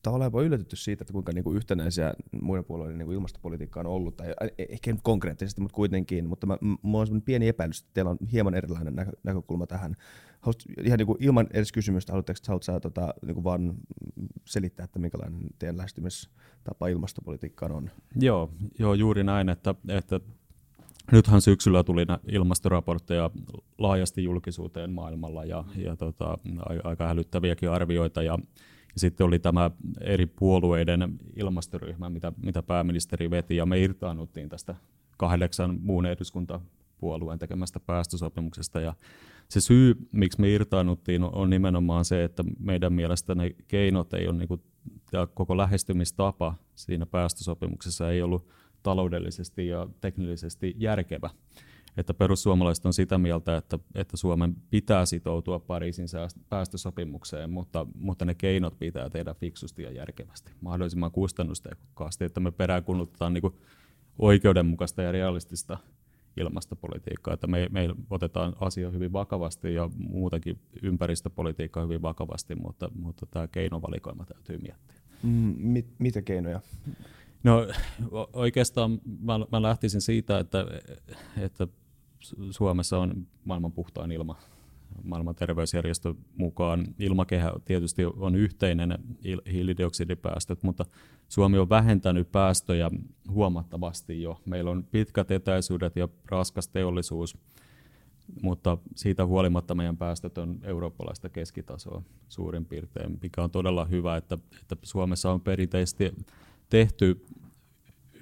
tavallaan 0.01 0.27
jopa 0.27 0.41
yllätytty 0.41 0.75
siitä, 0.75 1.03
että 1.03 1.13
kuinka 1.13 1.31
niinku 1.31 1.53
yhtenäisiä 1.53 2.13
muiden 2.41 2.65
puolueiden 2.65 2.97
niinku 2.97 3.11
ilmastopolitiikka 3.11 3.79
on 3.79 3.85
ollut, 3.85 4.17
tai 4.17 4.33
e-, 4.57 4.65
ehkä 4.69 4.91
nyt 4.91 5.01
konkreettisesti, 5.03 5.61
mutta 5.61 5.75
kuitenkin, 5.75 6.29
mutta 6.29 6.47
mä, 6.47 6.57
mulla 6.81 7.07
on 7.11 7.21
pieni 7.21 7.47
epäilys, 7.47 7.79
että 7.79 7.91
teillä 7.93 8.11
on 8.11 8.17
hieman 8.31 8.53
erilainen 8.53 8.95
näkö, 8.95 9.11
näkökulma 9.23 9.67
tähän. 9.67 9.95
Haluat, 10.41 10.63
ihan 10.83 10.97
niinku 10.97 11.17
ilman 11.19 11.47
edes 11.53 11.71
kysymystä, 11.71 12.11
haluatteko 12.11 12.39
haluat 12.47 12.63
sä, 12.63 12.79
tota, 12.79 13.13
niinku 13.25 13.43
vaan 13.43 13.75
selittää, 14.45 14.83
että 14.83 14.99
minkälainen 14.99 15.41
teidän 15.59 15.77
lähestymistapa 15.77 16.87
ilmastopolitiikkaan 16.87 17.71
on? 17.71 17.89
Joo, 18.15 18.51
joo 18.79 18.93
juuri 18.93 19.23
näin, 19.23 19.49
että, 19.49 19.75
että 19.87 20.19
Nythän 21.11 21.41
syksyllä 21.41 21.83
tuli 21.83 22.05
ilmastoraportteja 22.31 23.29
laajasti 23.77 24.23
julkisuuteen 24.23 24.91
maailmalla 24.91 25.45
ja, 25.45 25.63
ja 25.75 25.95
tota, 25.95 26.37
aika 26.83 27.07
hälyttäviäkin 27.07 27.69
arvioita. 27.69 28.23
Ja, 28.23 28.39
ja 28.95 28.99
sitten 28.99 29.27
oli 29.27 29.39
tämä 29.39 29.71
eri 30.01 30.25
puolueiden 30.25 31.19
ilmastoryhmä, 31.35 32.09
mitä, 32.09 32.31
mitä 32.43 32.63
pääministeri 32.63 33.31
veti, 33.31 33.55
ja 33.55 33.65
me 33.65 33.79
irtaannuttiin 33.79 34.49
tästä 34.49 34.75
kahdeksan 35.17 35.79
muun 35.81 36.05
eduskuntapuolueen 36.05 37.39
tekemästä 37.39 37.79
päästösopimuksesta. 37.79 38.79
Ja 38.79 38.93
se 39.49 39.61
syy, 39.61 39.95
miksi 40.11 40.41
me 40.41 40.49
irtaannuttiin, 40.49 41.23
on 41.23 41.49
nimenomaan 41.49 42.05
se, 42.05 42.23
että 42.23 42.43
meidän 42.59 42.93
mielestä 42.93 43.35
ne 43.35 43.55
keinot 43.67 44.13
ei 44.13 44.27
ole, 44.27 44.37
niin 44.37 44.47
kuin, 44.47 44.61
ja 45.11 45.27
koko 45.27 45.57
lähestymistapa 45.57 46.55
siinä 46.75 47.05
päästösopimuksessa 47.05 48.11
ei 48.11 48.21
ollut 48.21 48.47
taloudellisesti 48.83 49.67
ja 49.67 49.87
teknillisesti 50.01 50.75
järkevä. 50.77 51.29
Että 51.97 52.13
perussuomalaiset 52.13 52.85
on 52.85 52.93
sitä 52.93 53.17
mieltä, 53.17 53.57
että, 53.57 53.79
että 53.95 54.17
Suomen 54.17 54.55
pitää 54.69 55.05
sitoutua 55.05 55.59
Pariisin 55.59 56.07
päästösopimukseen, 56.49 57.49
mutta, 57.49 57.87
mutta 57.95 58.25
ne 58.25 58.35
keinot 58.35 58.79
pitää 58.79 59.09
tehdä 59.09 59.33
fiksusti 59.33 59.83
ja 59.83 59.91
järkevästi, 59.91 60.51
mahdollisimman 60.61 61.11
kustannustehokkaasti, 61.11 62.25
että 62.25 62.39
me 62.39 62.51
peräänkuulutetaan 62.51 63.33
niin 63.33 63.53
oikeudenmukaista 64.19 65.01
ja 65.01 65.11
realistista 65.11 65.77
ilmastopolitiikkaa, 66.37 67.33
että 67.33 67.47
me, 67.47 67.67
me 67.71 67.89
otetaan 68.09 68.55
asia 68.59 68.89
hyvin 68.89 69.13
vakavasti 69.13 69.73
ja 69.73 69.89
muutakin 69.97 70.59
ympäristöpolitiikkaa 70.81 71.83
hyvin 71.83 72.01
vakavasti, 72.01 72.55
mutta, 72.55 72.91
mutta 72.95 73.25
tämä 73.25 73.47
keinovalikoima 73.47 74.25
täytyy 74.25 74.57
miettiä. 74.57 74.97
Mm, 75.23 75.55
mit, 75.57 75.87
mitä 75.99 76.21
keinoja? 76.21 76.61
No 77.43 77.67
oikeastaan 78.33 79.01
mä, 79.21 79.39
mä 79.51 79.61
lähtisin 79.61 80.01
siitä, 80.01 80.39
että, 80.39 80.65
että 81.37 81.67
Suomessa 82.51 82.99
on 82.99 83.27
maailman 83.45 83.71
puhtain 83.71 84.11
ilma. 84.11 84.35
Maailman 85.03 85.35
terveysjärjestö 85.35 86.13
mukaan 86.37 86.85
ilmakehä 86.99 87.53
tietysti 87.65 88.05
on 88.05 88.35
yhteinen 88.35 88.97
hiilidioksidipäästöt, 89.51 90.63
mutta 90.63 90.85
Suomi 91.27 91.57
on 91.57 91.69
vähentänyt 91.69 92.31
päästöjä 92.31 92.89
huomattavasti 93.29 94.21
jo. 94.21 94.41
Meillä 94.45 94.71
on 94.71 94.83
pitkät 94.91 95.31
etäisyydet 95.31 95.95
ja 95.95 96.07
raskas 96.25 96.67
teollisuus, 96.67 97.37
mutta 98.41 98.77
siitä 98.95 99.25
huolimatta 99.25 99.75
meidän 99.75 99.97
päästöt 99.97 100.37
on 100.37 100.59
eurooppalaista 100.63 101.29
keskitasoa 101.29 102.01
suurin 102.29 102.65
piirtein, 102.65 103.19
mikä 103.21 103.43
on 103.43 103.51
todella 103.51 103.85
hyvä, 103.85 104.17
että, 104.17 104.37
että 104.61 104.75
Suomessa 104.83 105.31
on 105.31 105.41
perinteisesti 105.41 106.15
tehty 106.69 107.25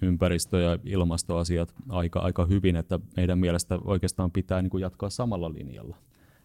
ympäristö- 0.01 0.61
ja 0.61 0.79
ilmastoasiat 0.83 1.73
aika, 1.89 2.19
aika 2.19 2.45
hyvin, 2.45 2.75
että 2.75 2.99
meidän 3.17 3.39
mielestä 3.39 3.79
oikeastaan 3.83 4.31
pitää 4.31 4.61
niin 4.61 4.69
kuin 4.69 4.81
jatkaa 4.81 5.09
samalla 5.09 5.53
linjalla 5.53 5.97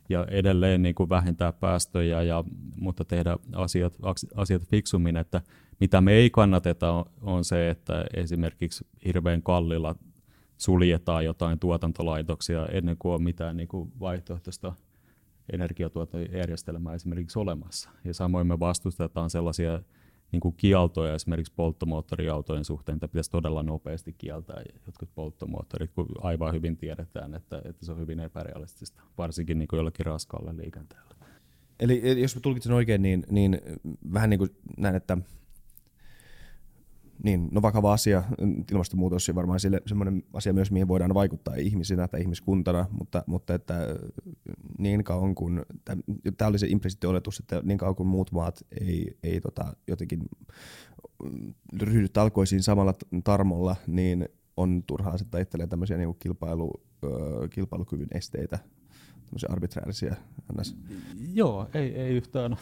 ja 0.08 0.26
edelleen 0.30 0.82
niin 0.82 0.94
kuin 0.94 1.08
vähentää 1.08 1.52
päästöjä, 1.52 2.22
ja, 2.22 2.44
mutta 2.80 3.04
tehdä 3.04 3.36
asiat, 3.52 3.98
asiat 4.34 4.62
fiksummin, 4.68 5.16
että 5.16 5.40
mitä 5.80 6.00
me 6.00 6.12
ei 6.12 6.30
kannateta 6.30 7.06
on 7.20 7.44
se, 7.44 7.70
että 7.70 8.04
esimerkiksi 8.14 8.86
hirveän 9.04 9.42
kallilla 9.42 9.94
suljetaan 10.58 11.24
jotain 11.24 11.58
tuotantolaitoksia 11.58 12.66
ennen 12.66 12.96
kuin 12.98 13.14
on 13.14 13.22
mitään 13.22 13.56
niin 13.56 13.68
kuin 13.68 13.92
vaihtoehtoista 14.00 14.74
energiatuotantojärjestelmää 15.52 16.94
esimerkiksi 16.94 17.38
olemassa. 17.38 17.90
Ja 18.04 18.14
samoin 18.14 18.46
me 18.46 18.60
vastustetaan 18.60 19.30
sellaisia 19.30 19.82
niin 20.32 20.40
kuin 20.40 20.54
kieltoja 20.56 21.14
esimerkiksi 21.14 21.52
polttomoottoriautojen 21.56 22.64
suhteen, 22.64 22.96
että 22.96 23.08
pitäisi 23.08 23.30
todella 23.30 23.62
nopeasti 23.62 24.14
kieltää 24.18 24.62
jotkut 24.86 25.14
polttomoottorit, 25.14 25.92
kun 25.92 26.06
aivan 26.20 26.54
hyvin 26.54 26.76
tiedetään, 26.76 27.34
että, 27.34 27.62
että 27.64 27.86
se 27.86 27.92
on 27.92 27.98
hyvin 27.98 28.20
epärealistista, 28.20 29.02
varsinkin 29.18 29.58
niin 29.58 29.68
kuin 29.68 29.78
jollekin 29.78 30.06
raskaalle 30.06 30.56
liikenteelle. 30.56 31.14
Eli 31.80 32.20
jos 32.20 32.34
mä 32.34 32.40
tulkitsen 32.40 32.72
oikein, 32.72 33.02
niin, 33.02 33.26
niin 33.30 33.60
vähän 34.12 34.30
niin 34.30 34.38
kuin 34.38 34.50
näin, 34.76 34.94
että 34.94 35.18
niin, 37.24 37.48
no 37.50 37.62
vakava 37.62 37.92
asia, 37.92 38.22
ilmastonmuutos 38.70 39.28
on 39.28 39.34
varmaan 39.34 39.60
sille, 39.60 39.80
semmoinen 39.86 40.22
asia 40.32 40.52
myös, 40.52 40.70
mihin 40.70 40.88
voidaan 40.88 41.14
vaikuttaa 41.14 41.54
ihmisinä 41.54 42.08
tai 42.08 42.20
ihmiskuntana, 42.20 42.86
mutta, 42.90 43.24
mutta 43.26 43.54
että 43.54 43.74
niin 44.78 45.04
kauan 45.04 45.34
kuin, 45.34 45.62
tämä 46.38 46.48
oli 46.48 46.58
se 46.58 46.66
implisiitti 46.66 47.06
oletus, 47.06 47.40
että 47.40 47.60
niin 47.64 47.78
kauan 47.78 47.94
kuin 47.94 48.06
muut 48.06 48.32
maat 48.32 48.66
ei, 48.80 49.18
ei 49.22 49.40
tota, 49.40 49.76
jotenkin 49.88 50.20
ryhdy 51.82 52.08
talkoisiin 52.08 52.62
samalla 52.62 52.94
tarmolla, 53.24 53.76
niin 53.86 54.28
on 54.56 54.82
turhaa 54.86 55.12
asettaa 55.12 55.40
itselleen 55.40 55.68
tämmöisiä 55.68 55.96
niin 55.96 56.16
kilpailu, 56.18 56.82
kilpailukyvyn 57.50 58.08
esteitä, 58.14 58.58
tämmöisiä 59.24 59.48
arbitraarisia. 59.52 60.14
Joo, 61.32 61.68
ei, 61.74 61.94
ei 61.94 62.14
yhtään 62.14 62.56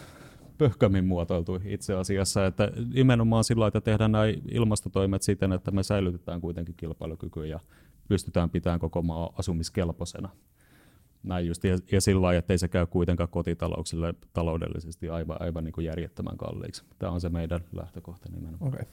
pöhkömmin 0.61 1.05
muotoiltu 1.05 1.61
itse 1.65 1.95
asiassa, 1.95 2.47
että 2.47 2.73
nimenomaan 2.95 3.45
sillä 3.45 3.67
että 3.67 3.81
tehdään 3.81 4.13
nämä 4.13 4.25
ilmastotoimet 4.51 5.23
siten, 5.23 5.53
että 5.53 5.71
me 5.71 5.83
säilytetään 5.83 6.41
kuitenkin 6.41 6.75
kilpailukyky 6.77 7.47
ja 7.47 7.61
pystytään 8.09 8.51
pitämään 8.51 8.81
koko 8.81 9.03
maa 9.03 9.33
asumiskelpoisena. 9.39 10.29
Näin 11.23 11.47
just, 11.47 11.65
ja, 11.65 11.79
ja 11.93 12.01
sillä 12.01 12.23
lailla, 12.23 12.39
että 12.39 12.53
ei 12.53 12.59
se 12.59 12.69
käy 12.69 12.87
kuitenkaan 12.87 13.29
kotitalouksille 13.29 14.15
taloudellisesti 14.33 15.09
aivan, 15.09 15.37
aivan 15.41 15.65
niin 15.65 15.73
kuin 15.73 15.85
järjettömän 15.85 16.37
kalliiksi. 16.37 16.85
Tämä 16.99 17.13
on 17.13 17.21
se 17.21 17.29
meidän 17.29 17.61
lähtökohta 17.73 18.29
nimenomaan. 18.33 18.75
Okay. 18.75 18.85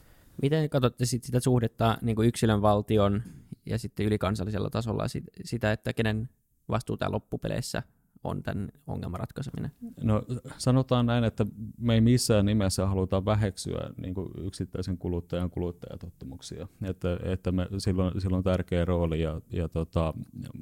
Miten 0.42 0.70
katsotte 0.70 1.06
sit 1.06 1.24
sitä 1.24 1.40
suhdetta 1.40 1.98
niin 2.02 2.16
kuin 2.16 2.28
yksilön 2.28 2.62
valtion 2.62 3.22
ja 3.66 3.78
sitten 3.78 4.06
ylikansallisella 4.06 4.70
tasolla 4.70 5.04
sitä, 5.44 5.72
että 5.72 5.92
kenen 5.92 6.28
vastuu 6.68 6.96
tämä 6.96 7.12
loppupeleissä 7.12 7.82
on 8.24 8.42
tämän 8.42 8.68
ongelman 8.86 9.20
ratkaiseminen? 9.20 9.70
No 10.02 10.22
sanotaan 10.58 11.06
näin, 11.06 11.24
että 11.24 11.46
me 11.78 11.94
ei 11.94 12.00
missään 12.00 12.46
nimessä 12.46 12.86
haluta 12.86 13.24
väheksyä 13.24 13.90
niin 13.96 14.14
kuin 14.14 14.28
yksittäisen 14.38 14.98
kuluttajan 14.98 15.50
kuluttajatottumuksia, 15.50 16.68
että, 16.82 17.18
että 17.22 17.52
me, 17.52 17.66
silloin, 17.78 18.20
silloin 18.20 18.38
on 18.38 18.44
tärkeä 18.44 18.84
rooli, 18.84 19.22
ja, 19.22 19.40
ja 19.50 19.68
tota, 19.68 20.14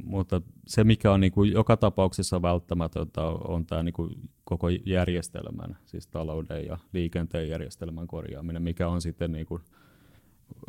mutta 0.04 0.42
se 0.66 0.84
mikä 0.84 1.12
on 1.12 1.20
niin 1.20 1.32
kuin 1.32 1.52
joka 1.52 1.76
tapauksessa 1.76 2.42
välttämätöntä 2.42 3.22
on 3.22 3.66
tämä 3.66 3.82
niin 3.82 3.92
kuin 3.92 4.10
koko 4.44 4.68
järjestelmän, 4.68 5.76
siis 5.84 6.06
talouden 6.06 6.66
ja 6.66 6.78
liikenteen 6.92 7.48
järjestelmän 7.48 8.06
korjaaminen, 8.06 8.62
mikä 8.62 8.88
on 8.88 9.02
sitten 9.02 9.32
niin 9.32 9.46
kuin 9.46 9.62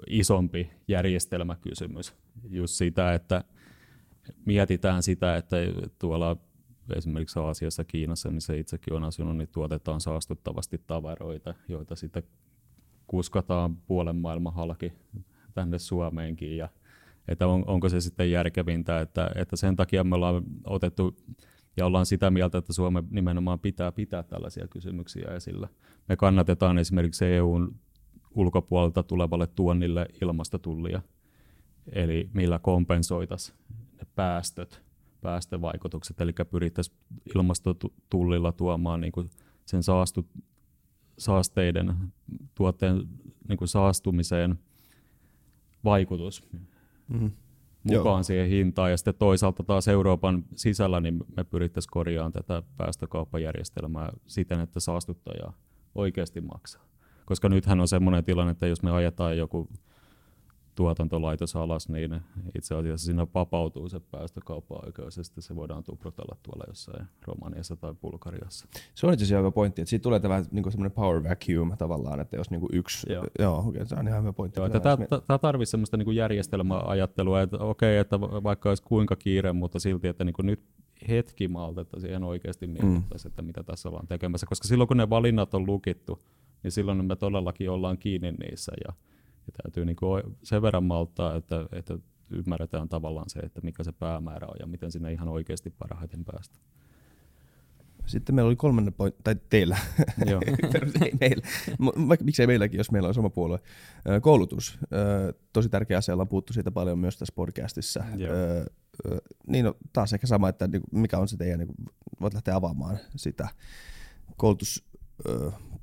isompi 0.08 0.70
järjestelmäkysymys. 0.88 2.14
Just 2.50 2.74
sitä, 2.74 3.14
että 3.14 3.44
mietitään 4.46 5.04
sitä, 5.04 5.36
että 5.36 5.58
tuolla 6.00 6.38
esimerkiksi 6.96 7.40
Aasiassa, 7.40 7.84
Kiinassa, 7.84 8.32
missä 8.32 8.54
itsekin 8.54 8.94
on 8.94 9.04
asunut, 9.04 9.38
niin 9.38 9.50
tuotetaan 9.52 10.02
saastuttavasti 10.02 10.82
tavaroita, 10.88 11.54
joita 11.68 11.96
sitten 11.96 12.24
kuskataan 13.08 13.76
puolen 13.76 14.16
maailman 14.16 14.54
halki 14.54 14.94
tänne 15.54 15.80
Suomeenkin. 15.80 16.58
Ja, 16.58 16.70
että 17.28 17.48
on, 17.48 17.64
onko 17.68 17.90
se 17.90 18.02
sitten 18.02 18.32
järkevintä, 18.32 19.02
että, 19.02 19.32
että 19.36 19.56
sen 19.56 19.76
takia 19.76 20.04
me 20.04 20.16
ollaan 20.16 20.44
otettu 20.64 21.18
ja 21.78 21.86
ollaan 21.86 22.06
sitä 22.06 22.32
mieltä, 22.32 22.58
että 22.58 22.74
Suomen 22.74 23.08
nimenomaan 23.10 23.60
pitää 23.60 23.92
pitää 23.92 24.24
tällaisia 24.24 24.68
kysymyksiä 24.68 25.28
esillä. 25.36 25.68
Me 26.10 26.16
kannatetaan 26.16 26.78
esimerkiksi 26.78 27.26
EUn 27.26 27.76
ulkopuolelta 28.32 29.04
tulevalle 29.04 29.48
tuonnille 29.48 30.06
ilmastotullia, 30.22 31.02
eli 31.92 32.30
millä 32.34 32.60
kompensoitaisiin 32.60 33.58
ne 33.98 34.08
päästöt, 34.16 34.87
päästövaikutukset, 35.28 36.22
eli 36.22 36.34
pyrittäisiin 36.52 36.98
ilmastotullilla 37.36 38.52
tuomaan 38.52 39.02
niin 39.02 39.12
kuin 39.12 39.30
sen 39.66 39.84
saastu, 39.84 40.28
saasteiden 41.18 41.96
tuotteen 42.56 43.08
niin 43.48 43.58
kuin 43.58 43.68
saastumiseen 43.68 44.60
vaikutus 45.84 46.48
mm-hmm. 47.08 47.32
mukaan 47.84 48.18
Joo. 48.18 48.24
siihen 48.24 48.50
hintaan, 48.50 48.92
ja 48.92 48.98
sitten 48.98 49.14
toisaalta 49.20 49.64
taas 49.64 49.88
Euroopan 49.88 50.44
sisällä 50.56 51.00
niin 51.00 51.24
me 51.38 51.44
pyrittäisiin 51.44 51.92
korjaamaan 51.92 52.32
tätä 52.32 52.64
päästökauppajärjestelmää 52.78 54.10
siten, 54.28 54.60
että 54.60 54.80
saastuttaja 54.80 55.54
oikeasti 55.96 56.42
maksaa. 56.42 56.86
Koska 57.26 57.50
nythän 57.50 57.80
on 57.80 57.88
semmoinen 57.88 58.24
tilanne, 58.24 58.52
että 58.52 58.68
jos 58.68 58.84
me 58.84 58.92
ajetaan 58.92 59.38
joku 59.38 59.70
tuotantolaitos 60.78 61.56
alas, 61.56 61.90
niin 61.90 62.22
itse 62.56 62.76
asiassa 62.76 63.06
siinä 63.06 63.28
vapautuu 63.34 63.90
se 63.90 64.00
päästökauppa-oikeus 64.00 65.18
ja 65.18 65.24
sitten 65.24 65.42
se 65.42 65.56
voidaan 65.56 65.84
tuprutella 65.84 66.38
tuolla 66.44 66.64
jossain 66.68 67.08
Romaniassa 67.28 67.76
tai 67.76 67.94
Bulgariassa. 68.02 68.68
Se 68.96 69.08
on 69.08 69.14
itse 69.14 69.26
asiassa 69.26 69.40
hyvä 69.40 69.52
pointti, 69.52 69.82
että 69.82 69.90
siitä 69.90 70.04
tulee 70.04 70.20
tämä 70.20 70.44
niin 70.52 70.72
semmoinen 70.72 70.92
power 70.92 71.24
vacuum 71.24 71.78
tavallaan, 71.78 72.20
että 72.20 72.38
jos 72.38 72.52
niin 72.52 72.60
kuin 72.60 72.70
yksi, 72.74 73.14
joo, 73.14 73.26
joo 73.40 73.64
okay, 73.68 73.86
se 73.86 73.96
on 73.96 74.08
ihan 74.08 74.22
hyvä 74.22 74.34
pointti. 74.34 74.60
Joo, 74.60 74.70
tämä 75.28 75.38
tarvitsee 75.42 75.72
semmoista 75.72 75.98
niin 75.98 76.16
järjestelmäajattelua, 76.16 77.42
että 77.42 77.58
okei, 77.58 77.90
okay, 77.90 78.02
että 78.02 78.22
vaikka 78.22 78.70
olisi 78.70 78.84
kuinka 78.84 79.16
kiire, 79.16 79.54
mutta 79.54 79.80
silti, 79.80 80.08
että 80.08 80.24
niin 80.24 80.34
kuin 80.34 80.46
nyt 80.46 80.64
hetki 81.10 81.48
maltetta 81.48 82.00
siihen 82.00 82.24
oikeasti 82.24 82.68
mietittäisiin, 82.68 83.30
mm. 83.30 83.32
että 83.32 83.42
mitä 83.42 83.64
tässä 83.64 83.90
ollaan 83.90 84.08
tekemässä, 84.08 84.48
koska 84.48 84.68
silloin 84.68 84.88
kun 84.88 84.98
ne 84.98 85.10
valinnat 85.10 85.54
on 85.54 85.66
lukittu, 85.66 86.20
niin 86.64 86.72
silloin 86.72 87.06
me 87.06 87.16
todellakin 87.16 87.70
ollaan 87.70 87.98
kiinni 87.98 88.32
niissä 88.32 88.72
ja, 88.88 88.94
ja 89.48 89.52
täytyy 89.64 89.86
niin 89.86 89.96
kuin 89.96 90.24
sen 90.44 90.62
verran 90.62 90.84
malttaa, 90.84 91.36
että, 91.36 91.66
että 91.72 91.98
ymmärretään 92.30 92.90
tavallaan 92.90 93.30
se, 93.30 93.40
että 93.40 93.62
mikä 93.62 93.84
se 93.84 93.92
päämäärä 93.92 94.48
on 94.48 94.56
ja 94.60 94.68
miten 94.68 94.92
sinne 94.92 95.12
ihan 95.12 95.28
oikeasti 95.28 95.70
parhaiten 95.70 96.26
päästä. 96.26 96.60
Sitten 98.06 98.36
meillä 98.36 98.48
oli 98.48 98.56
kolmannen 98.56 98.94
pointti, 98.94 99.22
tai 99.24 99.36
teillä, 99.50 99.78
Joo. 100.30 100.42
ei 101.06 101.12
meillä. 101.20 101.48
Vaikka 102.08 102.24
miksei 102.26 102.48
meilläkin, 102.48 102.78
jos 102.78 102.92
meillä 102.92 103.08
on 103.08 103.14
sama 103.14 103.30
puolue. 103.30 103.60
Koulutus. 104.22 104.80
Tosi 105.54 105.70
tärkeä 105.70 105.98
asia, 105.98 106.14
ollaan 106.14 106.28
puhuttu 106.28 106.54
siitä 106.54 106.72
paljon 106.72 107.00
myös 107.00 107.18
tässä 107.18 107.34
podcastissa. 107.36 108.04
Joo. 108.18 108.34
Niin 109.48 109.66
no, 109.66 109.76
taas 109.94 110.14
ehkä 110.14 110.28
sama, 110.28 110.50
että 110.50 110.68
niinku, 110.68 110.88
mikä 110.92 111.18
on 111.18 111.28
se 111.28 111.38
teidän, 111.38 111.60
niin 111.60 111.74
voit 112.22 112.34
lähteä 112.34 112.56
avaamaan 112.56 112.98
sitä 113.16 113.48
koulutus 114.38 114.88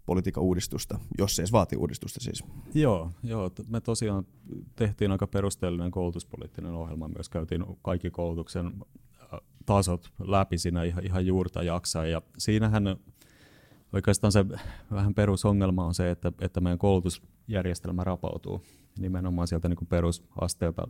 politiikan 0.07 0.43
uudistusta, 0.43 0.99
jos 1.19 1.37
se 1.37 1.43
edes 1.43 1.53
vaatii 1.53 1.79
uudistusta 1.79 2.21
siis. 2.21 2.45
Joo, 2.75 3.11
joo, 3.23 3.51
me 3.69 3.81
tosiaan 3.81 4.27
tehtiin 4.77 5.13
aika 5.13 5.27
perusteellinen 5.27 5.91
koulutuspoliittinen 5.91 6.73
ohjelma, 6.73 7.09
myös 7.09 7.29
käytiin 7.29 7.65
kaikki 7.83 8.11
koulutuksen 8.11 8.73
tasot 9.67 10.13
läpi 10.19 10.59
siinä 10.59 10.83
ihan, 10.83 11.07
ihan 11.07 11.27
juurta 11.27 11.63
jaksaa, 11.63 12.07
ja 12.07 12.23
siinähän 12.39 12.97
oikeastaan 13.93 14.33
se 14.33 14.45
vähän 14.91 15.15
perusongelma 15.15 15.87
on 15.87 15.95
se, 15.95 16.11
että, 16.11 16.33
että 16.41 16.61
meidän 16.61 16.79
koulutusjärjestelmä 16.79 18.05
rapautuu 18.05 18.63
nimenomaan 18.99 19.49
sieltä 19.49 19.69
niin 19.69 19.87
perusasteelta 19.89 20.89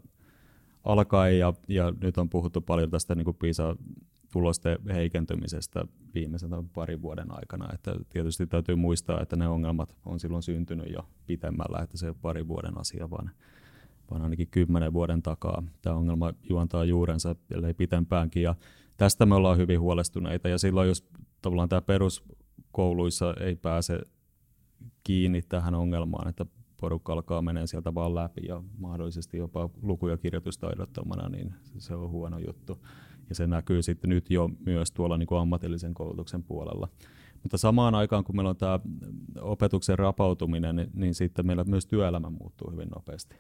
alkaen, 0.85 1.39
ja, 1.39 1.55
ja 1.69 1.93
nyt 2.01 2.19
on 2.19 2.31
puhuttu 2.31 2.61
paljon 2.61 2.91
tästä 2.91 3.15
niin 3.15 3.25
kuin 3.25 3.37
PISA 3.37 3.77
tulosten 4.35 4.79
heikentymisestä 4.93 5.85
viimeisen 6.15 6.51
parin 6.75 7.03
vuoden 7.03 7.27
aikana. 7.31 7.73
Että 7.75 7.95
tietysti 8.11 8.47
täytyy 8.47 8.75
muistaa, 8.75 9.21
että 9.21 9.37
ne 9.37 9.49
ongelmat 9.49 9.97
on 10.07 10.21
silloin 10.21 10.43
syntynyt 10.43 10.93
jo 10.93 11.09
pitemmällä, 11.27 11.83
että 11.83 11.99
se 11.99 12.07
ei 12.07 12.11
ole 12.11 12.17
pari 12.23 12.49
vuoden 12.49 12.79
asia, 12.81 13.11
vaan, 13.11 13.31
vaan 14.11 14.23
ainakin 14.23 14.49
kymmenen 14.49 14.93
vuoden 14.93 15.23
takaa. 15.23 15.63
Tämä 15.83 15.97
ongelma 15.97 16.33
juontaa 16.51 16.85
juurensa, 16.85 17.37
ellei 17.55 17.75
pitempäänkin. 17.75 18.43
Ja 18.43 18.55
tästä 18.97 19.27
me 19.27 19.35
ollaan 19.35 19.59
hyvin 19.59 19.81
huolestuneita. 19.81 20.49
Ja 20.49 20.59
silloin, 20.59 20.89
jos 20.89 21.09
tavallaan 21.43 21.69
tämä 21.69 21.83
peruskouluissa 21.83 23.35
ei 23.41 23.57
pääse 23.57 24.01
kiinni 25.05 25.43
tähän 25.43 25.75
ongelmaan, 25.75 26.29
että 26.29 26.47
porukka 26.81 27.13
alkaa 27.13 27.43
menee 27.43 27.67
sieltä 27.67 27.95
vaan 27.95 28.15
läpi 28.15 28.47
ja 28.49 28.63
mahdollisesti 28.79 29.37
jopa 29.37 29.71
luku- 29.83 30.09
ja 30.09 30.17
kirjoitustaidottomana, 30.17 31.29
niin 31.29 31.55
se 31.79 31.95
on 31.95 32.11
huono 32.11 32.39
juttu 32.39 32.79
ja 33.29 33.35
se 33.35 33.47
näkyy 33.47 33.83
sitten 33.83 34.11
nyt 34.11 34.31
jo 34.31 34.51
myös 34.67 34.93
tuolla 34.93 35.19
niin 35.19 35.27
kuin 35.27 35.41
ammatillisen 35.41 35.95
koulutuksen 35.95 36.43
puolella. 36.43 36.89
Mutta 37.43 37.59
samaan 37.59 37.95
aikaan, 37.95 38.25
kun 38.25 38.37
meillä 38.37 38.51
on 38.51 38.57
tämä 38.57 38.81
opetuksen 39.41 39.99
rapautuminen, 39.99 40.77
niin, 40.77 40.91
niin 40.95 41.15
sitten 41.15 41.47
meillä 41.47 41.65
myös 41.65 41.87
työelämä 41.87 42.31
muuttuu 42.31 42.71
hyvin 42.71 42.89
nopeasti. 42.89 43.37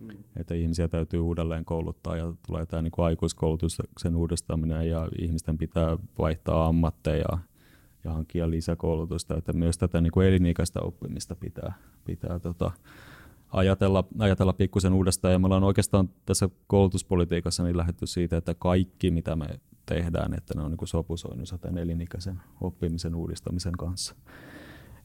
Mm. 0.00 0.10
Että 0.36 0.54
ihmisiä 0.54 0.88
täytyy 0.88 1.20
uudelleen 1.20 1.64
kouluttaa 1.64 2.16
ja 2.16 2.32
tulee 2.46 2.66
tämä 2.66 2.82
niin 2.82 2.90
kuin 2.90 3.06
aikuiskoulutuksen 3.06 4.16
uudistaminen 4.16 4.88
ja 4.88 5.08
ihmisten 5.18 5.58
pitää 5.58 5.98
vaihtaa 6.18 6.66
ammatteja 6.66 7.38
ja 8.04 8.12
hankkia 8.12 8.50
lisäkoulutusta. 8.50 9.36
Että 9.36 9.52
myös 9.52 9.78
tätä 9.78 10.00
niin 10.00 10.10
kuin 10.12 10.26
elinikäistä 10.26 10.80
oppimista 10.80 11.34
pitää, 11.34 11.72
pitää 12.04 12.38
tota, 12.38 12.70
ajatella, 13.50 14.04
ajatella 14.18 14.52
pikkusen 14.52 14.92
uudestaan. 14.92 15.32
Ja 15.32 15.38
me 15.38 15.46
ollaan 15.46 15.64
oikeastaan 15.64 16.08
tässä 16.26 16.48
koulutuspolitiikassa 16.66 17.62
niin 17.62 17.76
lähdetty 17.76 18.06
siitä, 18.06 18.36
että 18.36 18.54
kaikki 18.54 19.10
mitä 19.10 19.36
me 19.36 19.46
tehdään, 19.86 20.34
että 20.34 20.54
ne 20.56 20.62
on 20.62 20.70
niin 20.70 20.88
sopusoinnussa 20.88 21.58
tämän 21.58 21.78
elinikäisen 21.78 22.40
oppimisen 22.60 23.14
uudistamisen 23.14 23.72
kanssa. 23.72 24.14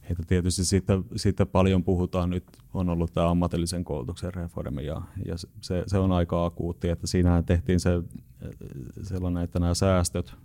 Että 0.10 0.24
tietysti 0.28 0.66
siitä, 0.66 0.94
siitä 1.16 1.46
paljon 1.46 1.84
puhutaan 1.84 2.30
nyt, 2.30 2.44
on 2.74 2.90
ollut 2.90 3.14
tämä 3.14 3.30
ammatillisen 3.30 3.84
koulutuksen 3.84 4.34
reformi 4.34 4.86
ja, 4.86 5.02
ja 5.26 5.36
se, 5.62 5.84
se, 5.88 5.98
on 5.98 6.12
aika 6.12 6.46
akuutti, 6.46 6.90
että 6.90 7.08
siinähän 7.08 7.46
tehtiin 7.46 7.80
se 7.80 7.90
sellainen, 9.04 9.44
että 9.44 9.60
nämä 9.60 9.74
säästöt 9.74 10.36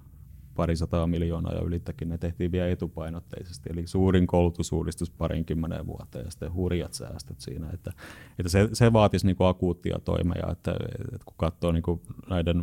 parisataa 0.56 1.06
miljoonaa 1.06 1.54
ja 1.54 1.60
ylittäkin 1.60 2.08
ne 2.08 2.18
tehtiin 2.18 2.52
vielä 2.52 2.68
etupainotteisesti. 2.68 3.70
Eli 3.72 3.86
suurin 3.86 4.26
koulutusuudistus 4.26 5.10
parinkymmeneen 5.10 5.86
vuoteen 5.86 6.24
ja 6.24 6.30
sitten 6.30 6.54
hurjat 6.54 6.94
säästöt 6.94 7.40
siinä. 7.40 7.70
Että, 7.70 7.92
että 8.38 8.48
se, 8.48 8.68
se 8.72 8.92
vaatisi 8.92 9.26
niin 9.26 9.36
kuin 9.36 9.48
akuuttia 9.48 9.98
toimea, 10.04 10.48
että, 10.52 10.76
että 11.04 11.24
kun 11.24 11.34
katsoo 11.36 11.72
niin 11.72 11.82
kuin 11.82 12.00
näiden 12.30 12.62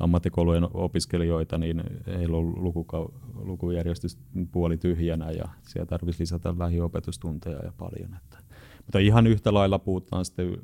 ammattikoulujen 0.00 0.68
opiskelijoita, 0.74 1.58
niin 1.58 1.82
heillä 2.06 2.36
on 2.36 2.64
lukuka, 2.64 3.08
lukujärjestys 3.34 4.18
puoli 4.52 4.76
tyhjänä 4.76 5.30
ja 5.30 5.44
siellä 5.62 5.86
tarvitsisi 5.86 6.22
lisätä 6.22 6.54
lähiopetustunteja 6.58 7.64
ja 7.64 7.72
paljon. 7.78 8.14
Että, 8.14 8.38
mutta 8.86 8.98
ihan 8.98 9.26
yhtä 9.26 9.54
lailla 9.54 9.78
puhutaan 9.78 10.24
sitten 10.24 10.58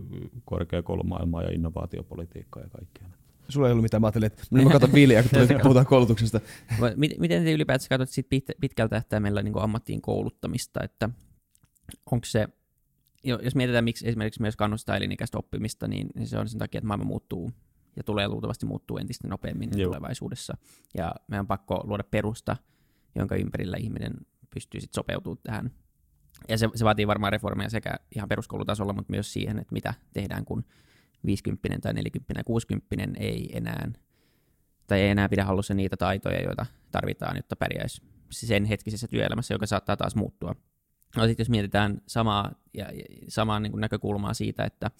korkeakoulumaailmaa 0.44 1.42
ja 1.42 1.52
innovaatiopolitiikkaa 1.52 2.62
ja 2.62 2.68
kaikkea. 2.68 3.08
Sulla 3.48 3.66
ei 3.66 3.72
ollut 3.72 3.82
mitään, 3.82 4.00
mä 4.00 4.06
ajattelin, 4.06 4.26
että 4.26 4.42
mä 4.50 4.70
katson 4.70 4.92
Villiä, 4.92 5.22
kun 5.22 5.30
puhutaan 5.62 5.86
koulutuksesta. 5.86 6.40
Miten 7.18 7.44
te 7.44 7.52
ylipäätään 7.52 7.88
katsot 7.88 8.08
sit 8.08 8.28
pit, 8.28 8.44
pitkältä 8.60 8.90
tähtäimellä 8.90 9.42
niin 9.42 9.58
ammattiin 9.58 10.02
kouluttamista, 10.02 10.80
että 10.84 11.10
onko 12.10 12.24
se, 12.24 12.48
jos 13.24 13.54
mietitään 13.54 13.84
miksi 13.84 14.08
esimerkiksi 14.08 14.40
myös 14.40 14.56
kannustaa 14.56 14.96
elinikäistä 14.96 15.38
oppimista, 15.38 15.88
niin, 15.88 16.08
niin 16.14 16.26
se 16.26 16.38
on 16.38 16.48
sen 16.48 16.58
takia, 16.58 16.78
että 16.78 16.86
maailma 16.86 17.04
muuttuu 17.04 17.52
ja 17.96 18.04
tulee 18.04 18.28
luultavasti 18.28 18.66
muuttuu 18.66 18.98
entistä 18.98 19.28
nopeammin 19.28 19.70
Joo. 19.76 19.88
tulevaisuudessa. 19.88 20.56
Ja 20.96 21.14
meidän 21.28 21.42
on 21.42 21.46
pakko 21.46 21.80
luoda 21.84 22.04
perusta, 22.04 22.56
jonka 23.14 23.36
ympärillä 23.36 23.76
ihminen 23.76 24.12
pystyy 24.54 24.80
sitten 24.80 24.94
sopeutumaan 24.94 25.40
tähän. 25.42 25.70
Ja 26.48 26.58
se, 26.58 26.68
se 26.74 26.84
vaatii 26.84 27.06
varmaan 27.06 27.32
reformeja 27.32 27.70
sekä 27.70 27.94
ihan 28.14 28.28
peruskoulutasolla, 28.28 28.92
mutta 28.92 29.10
myös 29.10 29.32
siihen, 29.32 29.58
että 29.58 29.72
mitä 29.72 29.94
tehdään, 30.12 30.44
kun 30.44 30.64
50 31.26 31.78
tai 31.82 31.94
40 31.94 32.44
60 32.44 33.20
ei 33.20 33.50
enää 33.56 33.90
tai 34.86 35.00
ei 35.00 35.10
enää 35.10 35.28
pidä 35.28 35.44
hallussa 35.44 35.74
niitä 35.74 35.96
taitoja, 35.96 36.42
joita 36.42 36.66
tarvitaan, 36.90 37.36
jotta 37.36 37.56
pärjäisi 37.56 38.02
sen 38.30 38.64
hetkisessä 38.64 39.08
työelämässä, 39.08 39.54
joka 39.54 39.66
saattaa 39.66 39.96
taas 39.96 40.14
muuttua. 40.14 40.54
No 41.16 41.26
sitten 41.26 41.44
jos 41.44 41.50
mietitään 41.50 42.02
samaa, 42.06 42.52
ja, 42.74 42.86
samaa 43.28 43.60
niin 43.60 43.72
kuin 43.72 43.80
näkökulmaa 43.80 44.34
siitä, 44.34 44.64
että, 44.64 44.90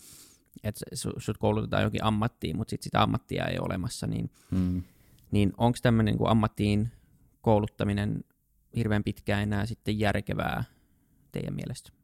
että 0.65 0.81
sut 1.19 1.39
koulutetaan 1.39 1.83
jokin 1.83 2.05
ammattiin, 2.05 2.57
mutta 2.57 2.71
sitten 2.71 2.85
sitä 2.85 3.03
ammattia 3.03 3.47
ei 3.47 3.59
ole 3.59 3.67
olemassa, 3.67 4.07
niin, 4.07 4.31
mm. 4.51 4.83
niin 5.31 5.53
onko 5.57 5.79
tämmöinen 5.83 6.15
niin 6.15 6.29
ammattiin 6.29 6.93
kouluttaminen 7.41 8.25
hirveän 8.77 9.05
pitkään 9.05 9.43
enää 9.43 9.67
sitten 9.67 9.99
järkevää 9.99 10.65
teidän 11.33 11.55
mielestä? 11.55 11.98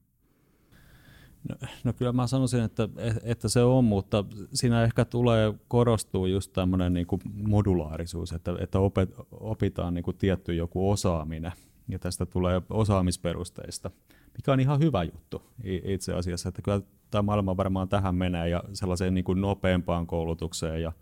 No, 1.49 1.69
no 1.85 1.93
kyllä 1.93 2.13
mä 2.13 2.27
sanoisin, 2.27 2.61
että, 2.61 2.89
että 3.23 3.49
se 3.49 3.63
on, 3.63 3.85
mutta 3.85 4.25
siinä 4.55 4.85
ehkä 4.85 5.05
tulee 5.05 5.55
korostua 5.69 6.29
just 6.29 6.53
tämmöinen 6.53 6.93
niin 6.93 7.07
modulaarisuus, 7.49 8.33
että, 8.33 8.55
että 8.61 8.79
opet, 8.79 9.15
opitaan 9.31 9.95
niin 9.95 10.05
kuin 10.05 10.17
tietty 10.17 10.55
joku 10.55 10.91
osaaminen. 10.91 11.53
Ja 11.89 11.99
tästä 11.99 12.27
tulee 12.27 12.63
osaamisperusteista, 12.71 13.91
mikä 14.37 14.53
on 14.53 14.61
ihan 14.61 14.79
hyvä 14.79 15.03
juttu 15.03 15.43
itse 15.65 16.15
asiassa, 16.15 16.49
että 16.49 16.63
kyllä 16.63 16.81
tämä 17.11 17.23
maailma 17.23 17.57
varmaan 17.57 17.89
tähän 17.89 18.15
menee 18.15 18.49
ja 18.49 18.65
sellaiseen 18.73 19.15
niin 19.15 19.25
kuin 19.25 19.41
nopeampaan 19.41 20.07
koulutukseen 20.07 20.83
ja 20.83 20.93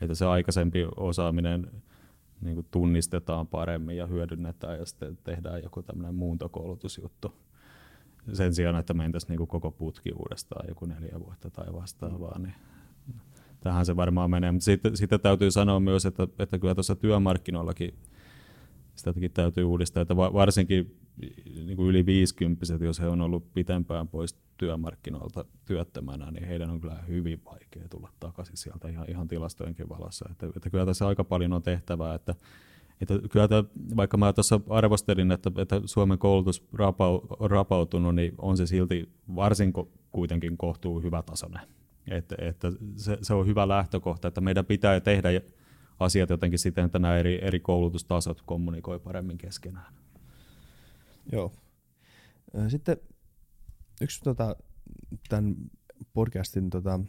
että 0.00 0.14
se 0.14 0.26
aikaisempi 0.26 0.86
osaaminen 0.96 1.70
niin 2.40 2.54
kuin 2.54 2.66
tunnistetaan 2.70 3.46
paremmin 3.46 3.96
ja 3.96 4.06
hyödynnetään 4.06 4.78
ja 4.78 4.86
sitten 4.86 5.18
tehdään 5.24 5.62
joku 5.62 5.82
tämmöinen 5.82 6.14
muuntokoulutusjuttu 6.14 7.32
sen 8.32 8.54
sijaan, 8.54 8.76
että 8.76 8.94
mentäisiin 8.94 9.28
niin 9.28 9.38
kuin 9.38 9.48
koko 9.48 9.70
putki 9.70 10.12
uudestaan 10.12 10.68
joku 10.68 10.86
neljä 10.86 11.20
vuotta 11.20 11.50
tai 11.50 11.72
vastaavaa, 11.72 12.38
niin 12.38 12.54
tähän 13.60 13.86
se 13.86 13.96
varmaan 13.96 14.30
menee. 14.30 14.52
Mutta 14.52 14.64
sitten, 14.64 14.96
sitten 14.96 15.20
täytyy 15.20 15.50
sanoa 15.50 15.80
myös, 15.80 16.06
että, 16.06 16.28
että 16.38 16.58
kyllä 16.58 16.74
tuossa 16.74 16.96
työmarkkinoillakin 16.96 17.94
sitäkin 18.96 19.30
täytyy 19.30 19.64
uudistaa, 19.64 20.00
että 20.00 20.16
varsinkin 20.16 20.98
niin 21.66 21.76
kuin 21.76 21.88
yli 21.88 22.06
50 22.06 22.66
jos 22.84 23.00
he 23.00 23.08
on 23.08 23.20
ollut 23.20 23.52
pitempään 23.54 24.08
pois 24.08 24.38
työmarkkinoilta 24.56 25.44
työttömänä, 25.64 26.30
niin 26.30 26.44
heidän 26.44 26.70
on 26.70 26.80
kyllä 26.80 27.02
hyvin 27.08 27.44
vaikea 27.44 27.88
tulla 27.88 28.12
takaisin 28.20 28.56
sieltä 28.56 28.88
ihan, 28.88 29.10
ihan 29.10 29.28
tilastojenkin 29.28 29.88
valossa. 29.88 30.28
Että, 30.30 30.46
että 30.56 30.70
kyllä 30.70 30.86
tässä 30.86 31.06
aika 31.06 31.24
paljon 31.24 31.52
on 31.52 31.62
tehtävää, 31.62 32.14
että, 32.14 32.34
että 33.00 33.14
kyllä 33.30 33.48
tämä, 33.48 33.64
vaikka 33.96 34.16
mä 34.16 34.32
tuossa 34.32 34.60
arvostelin, 34.68 35.32
että, 35.32 35.50
että 35.58 35.80
Suomen 35.84 36.18
koulutus 36.18 36.64
rapau, 36.72 37.20
rapautunut, 37.40 38.14
niin 38.14 38.34
on 38.38 38.56
se 38.56 38.66
silti 38.66 39.08
varsin 39.36 39.72
kuitenkin 40.12 40.56
kohtuu 40.56 41.02
hyvä 41.02 41.22
tasoinen. 41.22 41.62
Että, 42.10 42.36
että 42.38 42.72
se, 42.96 43.18
se 43.22 43.34
on 43.34 43.46
hyvä 43.46 43.68
lähtökohta, 43.68 44.28
että 44.28 44.40
meidän 44.40 44.64
pitää 44.64 45.00
tehdä 45.00 45.28
asiat 46.00 46.30
jotenkin 46.30 46.58
siten, 46.58 46.84
että 46.84 46.98
nämä 46.98 47.16
eri, 47.16 47.38
eri 47.42 47.60
koulutustasot 47.60 48.42
kommunikoi 48.42 48.98
paremmin 48.98 49.38
keskenään. 49.38 49.94
Joo. 51.32 51.52
Sitten 52.68 52.96
yksi 54.00 54.20
tota, 54.24 54.56
tämän 55.28 55.56
podcastin 56.12 56.70
tota, 56.70 57.00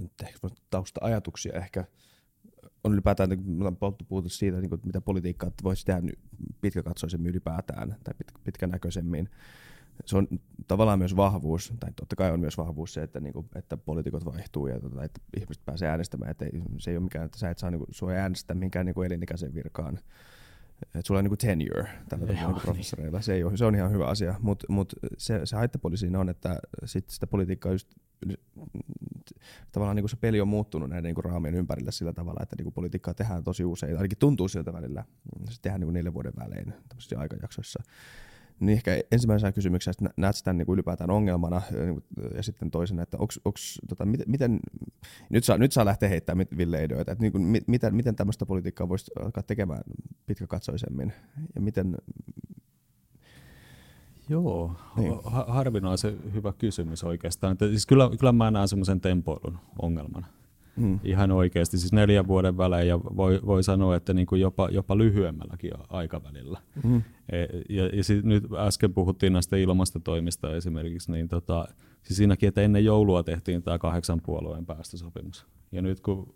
nyt 0.00 0.12
ehkä 0.22 0.38
tausta-ajatuksia 0.70 1.52
ehkä 1.52 1.84
on 2.84 2.92
ylipäätään, 2.92 3.28
niin 3.28 3.50
me 3.50 3.58
ollaan 3.58 3.76
puhuttu 4.08 4.28
siitä, 4.28 4.60
niin 4.60 4.68
kuin, 4.68 4.80
mitä 4.84 5.00
politiikkaa 5.00 5.50
voisi 5.62 5.86
tehdä 5.86 6.02
pitkäkatsoisemmin 6.60 7.30
ylipäätään 7.30 7.96
tai 8.04 8.14
pitkänäköisemmin 8.44 9.28
se 10.04 10.16
on 10.16 10.28
tavallaan 10.68 10.98
myös 10.98 11.16
vahvuus, 11.16 11.72
tai 11.80 11.90
totta 11.96 12.16
kai 12.16 12.30
on 12.30 12.40
myös 12.40 12.58
vahvuus 12.58 12.94
se, 12.94 13.02
että, 13.02 13.20
niinku, 13.20 13.46
että 13.54 13.76
poliitikot 13.76 14.24
vaihtuu 14.24 14.66
ja 14.66 14.80
tota, 14.80 15.04
että 15.04 15.20
ihmiset 15.36 15.64
pääsee 15.64 15.88
äänestämään. 15.88 16.30
Että 16.30 16.44
ei, 16.44 16.62
se 16.78 16.90
ei 16.90 16.96
ole 16.96 17.04
mikään, 17.04 17.24
että 17.24 17.38
sä 17.38 17.50
et 17.50 17.58
saa 17.58 17.70
niinku, 17.70 17.86
sua 17.90 18.10
äänestää 18.10 18.56
minkään 18.56 18.86
niinku 18.86 19.02
elinikäisen 19.02 19.54
virkaan. 19.54 19.98
Että 20.82 21.02
sulla 21.04 21.18
on 21.18 21.24
niinku 21.24 21.36
tenure 21.36 21.88
tällä 22.08 22.26
tavalla 22.26 22.46
niinku 22.46 22.60
professoreilla. 22.60 23.20
Se, 23.20 23.34
ei 23.34 23.44
ole, 23.44 23.56
se 23.56 23.64
on 23.64 23.74
ihan 23.74 23.92
hyvä 23.92 24.06
asia, 24.06 24.34
mutta 24.40 24.66
mut 24.68 24.92
se, 25.18 25.40
se 25.44 25.56
haittapuoli 25.56 25.96
siinä 25.96 26.20
on, 26.20 26.28
että 26.28 26.56
sit 26.84 27.10
sitä 27.10 27.26
politiikkaa 27.26 27.72
just 27.72 27.88
tavallaan 29.72 29.96
niin 29.96 30.02
kuin 30.02 30.10
se 30.10 30.16
peli 30.16 30.40
on 30.40 30.48
muuttunut 30.48 30.88
näiden 30.88 31.04
niin 31.04 31.14
kuin 31.14 31.24
raamien 31.24 31.54
ympärillä 31.54 31.90
sillä 31.90 32.12
tavalla, 32.12 32.40
että 32.42 32.56
niin 32.56 32.64
kuin 32.64 32.74
politiikkaa 32.74 33.14
tehdään 33.14 33.44
tosi 33.44 33.64
usein, 33.64 33.96
ainakin 33.96 34.18
tuntuu 34.18 34.48
siltä 34.48 34.72
välillä. 34.72 35.04
Se 35.50 35.60
tehdään 35.62 35.80
niin 35.80 35.86
kuin 35.86 35.94
neljän 35.94 36.14
vuoden 36.14 36.32
välein 36.38 36.74
tämmöisissä 36.88 37.18
aikajaksoissa. 37.18 37.82
Niin 38.60 38.76
ehkä 38.76 39.00
ensimmäisenä 39.12 39.52
kysymyksenä, 39.52 39.90
että 39.90 40.14
näet 40.16 40.36
sitä 40.36 40.52
niin 40.52 40.66
kuin 40.66 40.74
ylipäätään 40.74 41.10
ongelmana, 41.10 41.62
niin 41.70 42.04
ja 42.34 42.42
sitten 42.42 42.70
toisena, 42.70 43.02
että 43.02 43.16
onks, 43.18 43.40
onks, 43.44 43.78
tota, 43.88 44.04
miten, 44.04 44.30
miten, 44.30 44.60
nyt 45.30 45.44
saa, 45.44 45.58
nyt 45.58 45.72
saa 45.72 45.84
lähteä 45.84 46.08
heittämään 46.08 46.46
Ville 46.56 46.84
ideoita, 46.84 47.12
että 47.12 47.22
niin 47.22 47.32
kuin, 47.32 47.62
miten, 47.66 47.94
miten 47.94 48.16
tämmöistä 48.16 48.46
politiikkaa 48.46 48.88
voisi 48.88 49.10
alkaa 49.20 49.42
tekemään 49.42 49.82
pitkäkatsoisemmin, 50.26 51.12
ja 51.54 51.60
miten... 51.60 51.96
Joo, 54.28 54.72
niin. 54.96 55.14
harvinaisen 55.46 56.18
hyvä 56.32 56.52
kysymys 56.58 57.04
oikeastaan. 57.04 57.52
Että 57.52 57.68
siis 57.68 57.86
kyllä, 57.86 58.10
kyllä 58.18 58.32
mä 58.32 58.50
näen 58.50 58.68
semmoisen 58.68 59.00
tempoilun 59.00 59.58
ongelmana. 59.82 60.26
Mm. 60.76 61.00
Ihan 61.04 61.30
oikeasti, 61.30 61.78
siis 61.78 61.92
neljän 61.92 62.26
vuoden 62.26 62.56
välein 62.56 62.88
ja 62.88 63.00
voi, 63.00 63.40
voi 63.46 63.62
sanoa, 63.62 63.96
että 63.96 64.14
niin 64.14 64.26
kuin 64.26 64.40
jopa, 64.40 64.68
jopa 64.70 64.98
lyhyemmälläkin 64.98 65.70
aikavälillä. 65.88 66.60
Mm. 66.84 67.02
E, 67.32 67.36
ja, 67.68 67.86
ja 67.86 68.04
sit 68.04 68.24
nyt 68.24 68.44
äsken 68.58 68.94
puhuttiin 68.94 69.32
näistä 69.32 69.56
ilmastotoimista 69.56 70.56
esimerkiksi, 70.56 71.12
niin 71.12 71.28
tota, 71.28 71.68
siis 72.02 72.16
siinäkin, 72.16 72.48
että 72.48 72.62
ennen 72.62 72.84
joulua 72.84 73.22
tehtiin 73.22 73.62
tämä 73.62 73.78
kahdeksan 73.78 74.20
puolueen 74.24 74.66
päästösopimus. 74.66 75.46
Ja 75.72 75.82
nyt 75.82 76.00
kun 76.00 76.34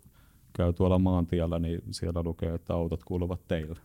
käy 0.53 0.73
tuolla 0.73 0.99
maantiellä, 0.99 1.59
niin 1.59 1.81
siellä 1.91 2.23
lukee, 2.23 2.53
että 2.53 2.73
autot 2.73 3.03
kuuluvat 3.03 3.47
teille. 3.47 3.79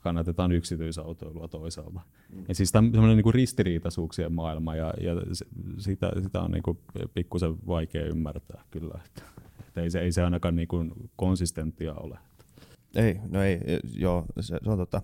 Kannatetaan 0.00 0.52
yksityisautoilua 0.52 1.48
toisaalta. 1.48 2.00
Mm. 2.32 2.44
Ja 2.48 2.54
siis 2.54 2.72
tämmöinen 2.72 3.16
niin 3.16 3.34
ristiriitaisuuksien 3.34 4.32
maailma, 4.32 4.76
ja, 4.76 4.94
ja 5.00 5.12
sitä, 5.78 6.12
sitä 6.22 6.40
on 6.40 6.50
niin 6.50 6.62
kuin 6.62 6.78
pikkusen 7.14 7.66
vaikea 7.66 8.06
ymmärtää 8.06 8.64
kyllä. 8.70 9.00
Että. 9.06 9.22
Että 9.68 9.80
ei 9.80 9.90
se, 9.90 10.00
ei 10.00 10.12
se 10.12 10.22
ainakaan 10.22 10.56
niin 10.56 10.68
kuin 10.68 10.92
konsistenttia 11.16 11.94
ole. 11.94 12.18
Ei, 12.94 13.20
no 13.28 13.42
ei, 13.42 13.60
joo, 13.96 14.26
se, 14.40 14.58
se 14.64 14.70
on 14.70 14.78
tota. 14.78 15.02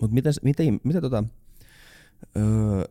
Mutta 0.00 0.14
miten, 0.14 0.32
miten, 0.42 0.80
miten 0.84 1.02
tota, 1.02 1.24
öö, 2.36 2.84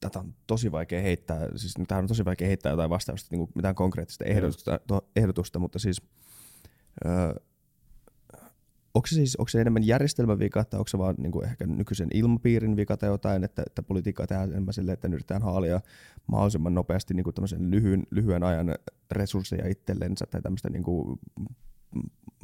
tätä 0.00 0.18
on 0.18 0.34
tosi 0.46 0.72
vaikea 0.72 1.02
heittää, 1.02 1.48
siis 1.56 1.74
tähän 1.88 2.04
on 2.04 2.08
tosi 2.08 2.24
vaikea 2.24 2.48
heittää 2.48 2.70
jotain 2.70 2.90
vastausta, 2.90 3.28
niin 3.30 3.38
kuin 3.38 3.50
mitään 3.54 3.74
konkreettista 3.74 4.24
ehdotusta, 4.24 4.80
ehdotusta 5.16 5.58
mutta 5.58 5.78
siis 5.78 6.02
öö, 7.06 7.34
onko 8.98 9.06
se 9.06 9.14
siis 9.14 9.36
onko 9.36 9.48
se 9.48 9.60
enemmän 9.60 9.86
järjestelmän 9.86 10.38
vika, 10.38 10.64
tai 10.64 10.78
onko 10.78 10.88
se 10.88 10.98
vaan 10.98 11.14
niin 11.18 11.32
kuin 11.32 11.44
ehkä 11.44 11.66
nykyisen 11.66 12.08
ilmapiirin 12.14 12.76
vika 12.76 12.96
tai 12.96 13.08
jotain, 13.08 13.44
että, 13.44 13.62
että 13.66 13.82
politiikkaa 13.82 14.26
tehdään 14.26 14.50
enemmän 14.50 14.74
sille, 14.74 14.92
että 14.92 15.08
yritetään 15.08 15.42
haalia 15.42 15.80
mahdollisimman 16.26 16.74
nopeasti 16.74 17.14
niin 17.14 17.24
kuin 17.24 17.34
lyhyen, 17.58 18.06
lyhyen 18.10 18.42
ajan 18.42 18.74
resursseja 19.10 19.68
itsellensä 19.68 20.26
tai 20.26 20.42
tämmöistä 20.42 20.70
niin 20.70 20.82
kuin 20.82 21.20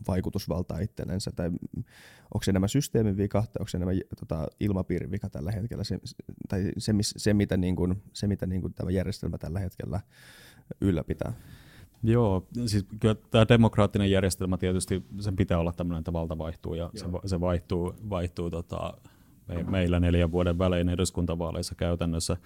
vaikutusvaltaa 0.08 0.78
itsellensä, 0.78 1.30
tai 1.36 1.50
onko 2.34 2.42
se 2.42 2.50
enemmän 2.50 2.68
systeemin 2.68 3.16
vika, 3.16 3.40
tai 3.40 3.60
onko 3.60 3.68
se 3.68 3.78
enemmän 3.78 3.96
tota, 4.20 4.48
ilmapiirin 4.60 5.10
vika 5.10 5.30
tällä 5.30 5.52
hetkellä, 5.52 5.84
se, 5.84 5.98
tai 6.48 6.72
se, 6.78 6.92
se 7.00 7.34
mitä, 7.34 7.56
niin 7.56 7.76
kuin, 7.76 8.02
se, 8.12 8.26
mitä 8.26 8.46
niin 8.46 8.60
kuin 8.60 8.74
tämä 8.74 8.90
järjestelmä 8.90 9.38
tällä 9.38 9.60
hetkellä 9.60 10.00
ylläpitää. 10.80 11.32
Joo, 12.04 12.46
siis 12.66 12.86
kyllä 13.00 13.14
tämä 13.14 13.48
demokraattinen 13.48 14.10
järjestelmä 14.10 14.56
tietysti, 14.56 15.02
sen 15.20 15.36
pitää 15.36 15.58
olla 15.58 15.72
tämmöinen, 15.72 15.98
että 15.98 16.12
valta 16.12 16.38
vaihtuu 16.38 16.74
ja 16.74 16.90
se, 16.94 17.06
se 17.26 17.40
vaihtuu, 17.40 17.94
vaihtuu 18.10 18.50
tota, 18.50 18.94
me, 19.48 19.62
meillä 19.62 20.00
neljän 20.00 20.32
vuoden 20.32 20.58
välein 20.58 20.88
eduskuntavaaleissa 20.88 21.74
käytännössä, 21.74 22.36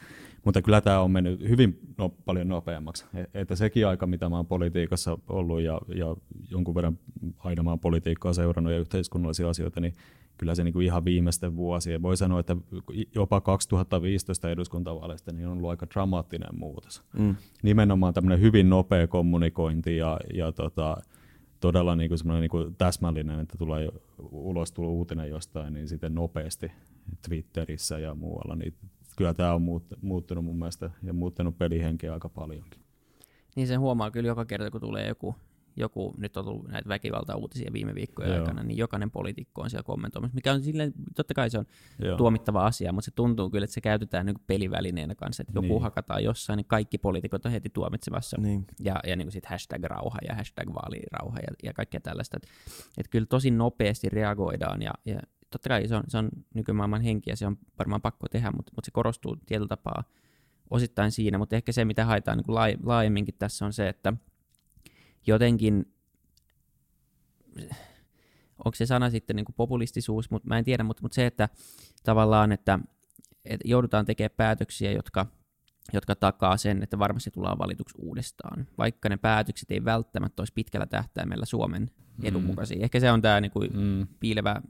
mutta 0.45 0.63
kyllä 0.63 0.81
tämä 0.81 1.01
on 1.01 1.11
mennyt 1.11 1.41
hyvin 1.41 1.81
no, 1.99 2.09
paljon 2.09 2.49
nopeammaksi. 2.49 3.05
E, 3.15 3.25
että 3.35 3.57
sekin 3.57 3.87
aika, 3.87 4.07
mitä 4.07 4.29
mä 4.29 4.37
oon 4.37 4.47
politiikassa 4.47 5.19
ollut 5.29 5.61
ja, 5.61 5.81
ja 5.95 6.17
jonkun 6.51 6.75
verran 6.75 6.99
aina 7.39 7.63
mä 7.63 7.71
oon 7.71 7.81
politiikkaa 7.81 8.33
seurannut 8.33 8.73
ja 8.73 8.79
yhteiskunnallisia 8.79 9.49
asioita, 9.49 9.81
niin 9.81 9.95
kyllä 10.39 10.55
se 10.55 10.65
niin 10.65 10.73
kuin 10.73 10.87
ihan 10.87 11.05
viimeisten 11.05 11.57
vuosien, 11.57 12.03
voi 12.03 12.17
sanoa, 12.17 12.41
että 12.41 12.57
jopa 13.15 13.41
2015 13.41 14.51
eduskuntavaaleista 14.51 15.33
niin 15.33 15.47
on 15.47 15.53
ollut 15.53 15.71
aika 15.71 15.87
dramaattinen 15.95 16.59
muutos. 16.59 17.03
Mm. 17.19 17.37
Nimenomaan 17.63 18.15
tämmöinen 18.15 18.41
hyvin 18.41 18.71
nopea 18.71 19.07
kommunikointi 19.07 19.97
ja, 19.97 20.19
ja 20.35 20.53
tota, 20.53 20.97
todella 21.61 21.97
niin 21.97 22.09
kuin 22.09 22.41
niin 22.41 22.51
kuin 22.51 22.75
täsmällinen, 22.75 23.41
että 23.41 23.59
tulee 23.59 23.89
ulos 24.31 24.73
tullut 24.73 24.93
uutinen 24.93 25.31
jostain, 25.31 25.75
niin 25.75 25.89
sitten 25.89 26.15
nopeasti 26.15 26.73
Twitterissä 27.29 27.99
ja 27.99 28.15
muualla, 28.15 28.57
niin 28.57 28.75
kyllä 29.17 29.35
tämä 29.35 29.55
on 29.55 29.63
muuttunut 30.03 30.45
mun 30.45 30.59
mielestä 30.59 30.91
ja 31.03 31.13
muuttanut 31.13 31.59
pelihenkeä 31.59 32.13
aika 32.13 32.29
paljonkin. 32.29 32.81
Niin 33.57 33.67
sen 33.67 33.81
huomaa 33.81 34.11
kyllä 34.11 34.29
joka 34.29 34.45
kerta, 34.45 34.71
kun 34.71 34.81
tulee 34.81 35.09
joku 35.09 35.35
joku, 35.79 36.15
nyt 36.19 36.37
on 36.37 36.45
tullut 36.45 36.69
näitä 36.69 36.89
väkivalta-uutisia 36.89 37.73
viime 37.73 37.95
viikkojen 37.95 38.31
Joo. 38.31 38.41
aikana, 38.41 38.63
niin 38.63 38.79
jokainen 38.79 39.11
poliitikko 39.11 39.63
on 39.63 39.71
siellä 39.71 39.83
kommentoimassa, 39.83 40.35
mikä 40.35 40.53
on 40.53 40.63
silleen, 40.63 40.93
totta 41.17 41.35
kai 41.35 41.51
se 41.51 41.59
on 41.59 41.67
Joo. 41.99 42.17
tuomittava 42.17 42.67
asia, 42.67 42.93
mutta 42.93 43.05
se 43.05 43.11
tuntuu 43.11 43.51
kyllä, 43.51 43.65
että 43.65 43.75
se 43.75 43.81
käytetään 43.81 44.27
niin 44.27 44.37
pelivälineenä 44.47 45.15
kanssa, 45.15 45.43
että 45.43 45.53
joku 45.55 45.69
niin. 45.69 45.83
hakataan 45.83 46.25
jossain, 46.25 46.57
niin 46.57 46.67
kaikki 46.67 46.99
poliitikot 46.99 47.47
on 47.47 47.53
heti 47.53 47.71
tuomitsemassa. 47.71 48.37
Niin. 48.41 48.67
Ja, 48.81 49.01
ja 49.07 49.17
niin 49.17 49.27
kuin 49.27 49.33
sit 49.33 49.47
hashtag 49.47 49.85
rauha 49.85 50.19
ja 50.29 50.35
hashtag 50.35 50.69
vaalirauha 50.75 51.39
ja, 51.39 51.55
ja 51.63 51.73
kaikkea 51.73 52.01
tällaista. 52.01 52.37
Että 52.37 52.49
et 52.99 53.09
kyllä 53.09 53.27
tosi 53.27 53.51
nopeasti 53.51 54.09
reagoidaan 54.09 54.83
ja, 54.83 54.93
ja 55.05 55.21
totta 55.51 55.69
kai 55.69 55.89
se 55.89 55.97
on, 55.97 56.03
se 56.09 56.19
on 56.19 56.29
nykymaailman 56.55 57.01
henki 57.01 57.31
ja 57.31 57.37
se 57.37 57.47
on 57.47 57.59
varmaan 57.79 58.03
pakko 58.03 58.27
tehdä, 58.29 58.51
mutta, 58.51 58.73
mutta 58.77 58.87
se 58.87 58.91
korostuu 58.91 59.37
tietyllä 59.47 59.69
tapaa 59.69 60.05
osittain 60.71 61.13
siinä, 61.13 61.39
mutta 61.39 61.57
ehkä 61.57 61.73
se, 61.73 61.85
mitä 61.85 62.05
haetaan 62.05 62.39
niin 62.39 62.45
kuin 62.45 62.57
laajemminkin 62.83 63.35
tässä 63.39 63.67
on 63.67 63.73
se, 63.73 63.89
että 63.89 64.13
jotenkin, 65.27 65.93
onko 68.65 68.75
se 68.75 68.87
sana 68.87 69.11
sitten 69.11 69.37
niin 69.37 69.45
kuin 69.45 69.57
populistisuus, 69.57 70.31
mutta 70.31 70.49
mä 70.49 70.59
en 70.59 70.65
tiedä, 70.65 70.83
mutta, 70.83 71.03
mutta 71.03 71.15
se, 71.15 71.27
että 71.27 71.49
tavallaan, 72.05 72.53
että, 72.53 72.79
että 73.45 73.69
joudutaan 73.69 74.07
tekemään 74.07 74.37
päätöksiä, 74.37 74.93
jotka, 74.93 75.27
jotka 75.93 76.15
takaa 76.15 76.57
sen, 76.57 76.83
että 76.83 76.99
varmasti 76.99 77.31
tullaan 77.31 77.59
valituksi 77.59 77.95
uudestaan, 77.99 78.67
vaikka 78.79 79.09
ne 79.09 79.17
päätökset 79.17 79.71
ei 79.71 79.85
välttämättä 79.85 80.41
olisi 80.41 80.53
pitkällä 80.53 80.87
tähtäimellä 80.87 81.45
Suomen 81.45 81.91
edun 82.23 82.43
mm. 82.43 82.47
mukaisia. 82.47 82.79
Ehkä 82.81 83.01
se 83.01 83.13
on 83.13 83.23
tämä 83.23 83.41
niin 83.41 83.51
kuin 83.51 83.71
mm. 83.75 84.07
piilevä 84.21 84.63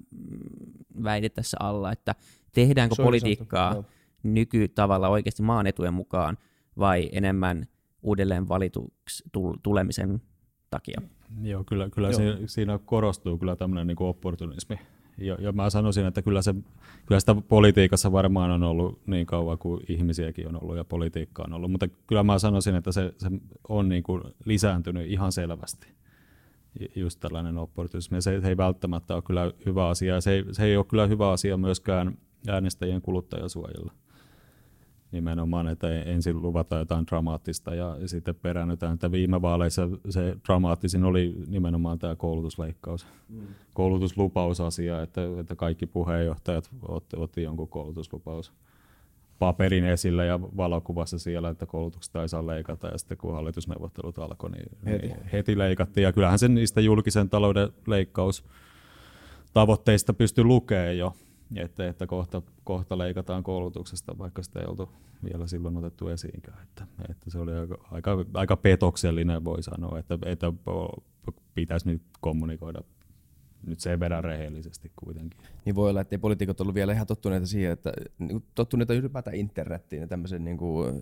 väite 1.02 1.28
tässä 1.28 1.56
alla, 1.60 1.92
että 1.92 2.14
tehdäänkö 2.52 2.94
politiikkaa 3.02 3.74
no. 3.74 3.84
nykytavalla 4.22 5.08
oikeasti 5.08 5.42
maan 5.42 5.66
etujen 5.66 5.94
mukaan 5.94 6.38
vai 6.78 7.08
enemmän 7.12 7.66
uudelleen 8.02 8.48
valituksi 8.48 9.24
tulemisen 9.62 10.22
takia. 10.70 11.00
Joo, 11.42 11.64
kyllä, 11.64 11.90
kyllä 11.90 12.08
Joo. 12.08 12.16
Siinä, 12.16 12.38
siinä 12.46 12.78
korostuu 12.78 13.38
kyllä 13.38 13.56
tämmöinen 13.56 13.86
niin 13.86 13.96
opportunismi. 14.02 14.78
Ja, 15.18 15.36
ja 15.40 15.52
mä 15.52 15.70
sanoisin, 15.70 16.06
että 16.06 16.22
kyllä, 16.22 16.42
se, 16.42 16.54
kyllä 17.06 17.20
sitä 17.20 17.34
politiikassa 17.48 18.12
varmaan 18.12 18.50
on 18.50 18.62
ollut 18.62 19.00
niin 19.06 19.26
kauan 19.26 19.58
kuin 19.58 19.80
ihmisiäkin 19.88 20.48
on 20.48 20.62
ollut 20.62 20.76
ja 20.76 20.84
politiikka 20.84 21.44
on 21.46 21.52
ollut, 21.52 21.70
mutta 21.70 21.88
kyllä 22.06 22.22
mä 22.22 22.38
sanoisin, 22.38 22.74
että 22.74 22.92
se, 22.92 23.14
se 23.18 23.30
on 23.68 23.88
niin 23.88 24.02
kuin 24.02 24.22
lisääntynyt 24.44 25.10
ihan 25.10 25.32
selvästi. 25.32 25.88
Just 26.94 27.20
tällainen 27.20 27.58
opportunismi. 27.58 28.22
Se, 28.22 28.40
se 28.40 28.48
ei 28.48 28.56
välttämättä 28.56 29.14
ole 29.14 29.22
kyllä 29.22 29.52
hyvä 29.66 29.88
asia. 29.88 30.20
Se 30.20 30.32
ei, 30.32 30.44
se 30.52 30.64
ei 30.64 30.76
ole 30.76 30.84
kyllä 30.84 31.06
hyvä 31.06 31.30
asia 31.30 31.56
myöskään 31.56 32.18
äänestäjien 32.48 33.02
kuluttajasuojella 33.02 33.92
nimenomaan, 35.12 35.68
että 35.68 36.02
ensin 36.02 36.42
luvataan 36.42 36.80
jotain 36.80 37.06
dramaattista 37.06 37.74
ja 37.74 37.96
sitten 38.06 38.34
peräännytään, 38.34 38.94
että 38.94 39.12
viime 39.12 39.42
vaaleissa 39.42 39.88
se 40.10 40.36
dramaattisin 40.46 41.04
oli 41.04 41.34
nimenomaan 41.46 41.98
tämä 41.98 42.16
koulutusleikkaus, 42.16 43.06
mm. 43.28 43.40
koulutuslupausasia, 43.74 45.02
että, 45.02 45.20
että 45.40 45.56
kaikki 45.56 45.86
puheenjohtajat 45.86 46.70
otti, 46.88 47.16
otti 47.16 47.42
jonkun 47.42 47.68
koulutuslupaus 47.68 48.52
paperin 49.38 49.84
esille 49.84 50.26
ja 50.26 50.40
valokuvassa 50.40 51.18
siellä, 51.18 51.48
että 51.48 51.66
koulutuksesta 51.66 52.22
ei 52.22 52.28
saa 52.28 52.46
leikata 52.46 52.86
ja 52.86 52.98
sitten 52.98 53.18
kun 53.18 53.34
hallitusneuvottelut 53.34 54.18
alkoi, 54.18 54.50
niin 54.50 54.68
heti, 54.86 55.06
niin 55.06 55.24
heti 55.32 55.58
leikattiin. 55.58 56.04
Ja 56.04 56.12
kyllähän 56.12 56.38
se 56.38 56.48
niistä 56.48 56.80
julkisen 56.80 57.30
talouden 57.30 57.68
leikkaus 57.86 58.44
tavoitteista 59.52 60.14
pystyi 60.14 60.44
lukemaan 60.44 60.98
jo, 60.98 61.14
että, 61.56 61.88
että 61.88 62.06
kohta, 62.06 62.42
kohta 62.64 62.98
leikataan 62.98 63.42
koulutuksesta, 63.42 64.18
vaikka 64.18 64.42
sitä 64.42 64.60
ei 64.60 64.66
oltu 64.66 64.92
vielä 65.24 65.46
silloin 65.46 65.76
otettu 65.76 66.08
esiinkään. 66.08 66.62
Että, 66.62 66.86
että 67.10 67.30
se 67.30 67.38
oli 67.38 67.52
aika, 67.52 67.78
aika, 67.90 68.24
aika 68.34 68.56
petoksellinen, 68.56 69.44
voi 69.44 69.62
sanoa, 69.62 69.98
että, 69.98 70.18
että 70.26 70.52
pitäisi 71.54 71.88
nyt 71.88 72.02
kommunikoida 72.20 72.80
nyt 73.68 73.80
sen 73.80 74.00
verran 74.00 74.24
rehellisesti 74.24 74.92
kuitenkin. 74.96 75.40
Niin 75.64 75.74
voi 75.74 75.90
olla, 75.90 76.00
että 76.00 76.14
ei 76.14 76.18
poliitikot 76.18 76.60
ollut 76.60 76.74
vielä 76.74 76.92
ihan 76.92 77.06
tottuneita 77.06 77.46
siihen, 77.46 77.72
että 77.72 77.92
niin 78.18 78.44
tottuneita 78.54 78.94
ylipäätään 78.94 79.36
internettiin 79.36 80.02
ja 80.02 80.08
tämmöisen 80.08 80.44
niin 80.44 80.56
kuin, 80.56 81.00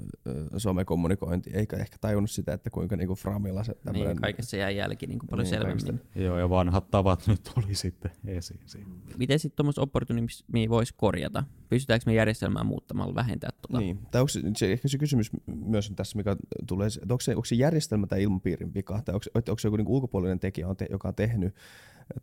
somekommunikointi, 0.57 1.51
eikä 1.55 1.77
ehkä 1.77 1.97
tajunnut 2.01 2.31
sitä, 2.31 2.53
että 2.53 2.71
kuinka 2.71 2.97
niin 2.97 3.07
kuin 3.07 3.17
Framilla 3.17 3.65
se 3.65 3.75
tämmöinen... 3.85 4.09
Niin, 4.09 4.21
kaikessa 4.21 4.57
jää 4.57 4.71
jälki 4.71 5.07
niin 5.07 5.19
kuin 5.19 5.29
paljon 5.29 5.45
niin, 5.45 5.55
selvemmin. 5.55 6.01
Joo, 6.15 6.39
ja 6.39 6.51
vanhat 6.51 6.91
tavat 6.91 7.27
nyt 7.29 7.53
oli 7.57 7.75
sitten 7.75 8.11
esiin 8.27 8.61
siinä. 8.67 8.91
Miten 9.19 9.39
sitten 9.39 9.57
tuommoista 9.57 9.83
opportunismia 9.83 10.69
voisi 10.69 10.95
korjata? 10.97 11.45
Pystytäänkö 11.69 12.05
me 12.07 12.15
järjestelmää 12.15 12.65
muuttamalla 12.65 13.15
vähentää 13.15 13.51
tuota? 13.63 13.81
Niin, 13.85 13.99
tai 14.11 14.21
onko 14.21 14.29
se, 14.57 14.73
ehkä 14.73 14.89
se 14.89 14.99
kysymys 14.99 15.31
myös 15.47 15.91
on 15.91 15.97
tässä, 15.97 16.17
mikä 16.17 16.37
tulee, 16.67 16.87
että 16.87 17.15
onko 17.15 17.21
se, 17.21 17.31
onko 17.31 17.45
se 17.45 17.55
järjestelmä 17.55 18.07
tai 18.07 18.23
ilmapiirin 18.23 18.75
vika, 18.75 19.03
tai 19.05 19.15
onko, 19.15 19.27
onko 19.35 19.59
se 19.59 19.69
joku 19.69 19.77
niin 19.77 19.89
ulkopuolinen 19.89 20.41
tekijä, 20.41 20.67
joka 20.91 21.09
on 21.09 21.15
tehnyt 21.15 21.55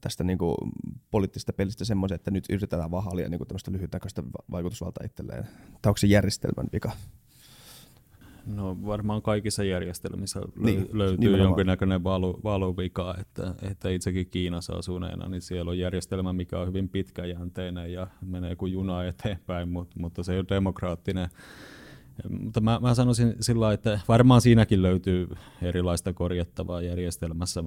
tästä 0.02 0.24
niin 0.24 0.38
kuin 0.38 0.56
poliittisesta 1.12 1.54
pelistä 1.54 1.86
semmoisen, 1.86 2.15
että 2.15 2.32
nyt 2.32 2.46
yritetään 2.50 2.91
vaan 2.91 3.04
halia 3.04 3.30
niin 3.30 3.48
tämmöistä 3.48 3.72
lyhytnäköistä 3.72 4.24
vaikutusvaltaa 4.52 5.06
itselleen? 5.06 5.43
Tai 5.82 5.89
onko 5.89 5.98
se 5.98 6.08
järjestelmän 6.08 6.67
vika? 6.74 6.91
No 8.46 8.78
varmaan 8.86 9.22
kaikissa 9.22 9.63
järjestelmissä 9.63 10.41
niin, 10.58 10.89
löytyy 10.91 11.17
nimenomaan. 11.17 11.50
jonkinnäköinen 11.50 12.04
valu, 12.04 12.39
valuvika, 12.43 13.15
että, 13.19 13.56
että 13.72 13.89
itsekin 13.89 14.30
Kiinassa 14.30 14.74
asuneena, 14.74 15.30
niin 15.30 15.41
siellä 15.41 15.72
on 15.72 15.78
järjestelmä, 15.78 16.34
mikä 16.34 16.60
on 16.60 16.67
hyvin 16.67 16.89
pitkäjänteinen 16.89 17.93
ja 17.93 18.08
menee 18.26 18.56
kuin 18.56 18.72
juna 18.72 19.04
eteenpäin, 19.04 19.69
mutta, 19.69 20.00
mutta 20.00 20.24
se 20.24 20.34
ei 20.34 20.39
ole 20.39 20.46
demokraattinen 20.50 21.30
mutta 22.30 22.62
mä, 22.62 22.80
mä 22.82 22.96
sanoisin 22.96 23.36
sillä 23.39 23.74
että 23.74 24.00
varmaan 24.08 24.41
siinäkin 24.41 24.82
löytyy 24.82 25.28
erilaista 25.62 26.13
korjattavaa 26.13 26.82
järjestelmässä 26.82 27.63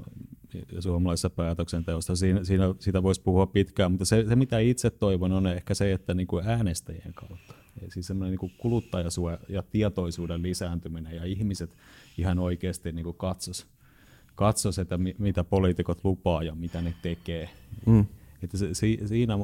suomalaisessa 0.81 1.31
päätöksenteosta. 1.31 2.17
Siinä, 2.17 2.45
siinä, 2.45 2.75
siitä 2.79 3.03
voisi 3.03 3.23
puhua 3.23 3.47
pitkään, 3.47 3.91
mutta 3.91 4.05
se, 4.05 4.25
se 4.29 4.37
mitä 4.37 4.59
itse 4.59 4.91
toivon 4.91 5.33
on 5.33 5.47
ehkä 5.47 5.75
se, 5.75 5.93
että 5.93 6.15
niin 6.15 6.27
kuin 6.27 6.49
äänestäjien 6.49 7.15
kautta. 7.15 7.55
Siis 7.89 8.07
semmoinen 8.07 8.39
niin 8.41 8.53
kuluttajasuoja 8.59 9.39
ja 9.49 9.63
tietoisuuden 9.63 10.43
lisääntyminen 10.43 11.17
ja 11.17 11.25
ihmiset 11.25 11.77
ihan 12.19 12.39
oikeasti 12.39 12.93
niin 12.93 13.05
kuin 13.05 13.17
katsos, 13.17 13.67
katsos, 14.35 14.79
että 14.79 14.99
mi, 14.99 15.15
mitä 15.19 15.45
poliitikot 15.45 16.05
lupaa 16.05 16.43
ja 16.43 16.55
mitä 16.55 16.83
ne 16.83 16.95
tekee. 17.03 17.49
Mm. 17.87 18.07
Että 18.43 18.59
se, 18.59 18.75
si, 18.75 19.01
siinä 19.07 19.39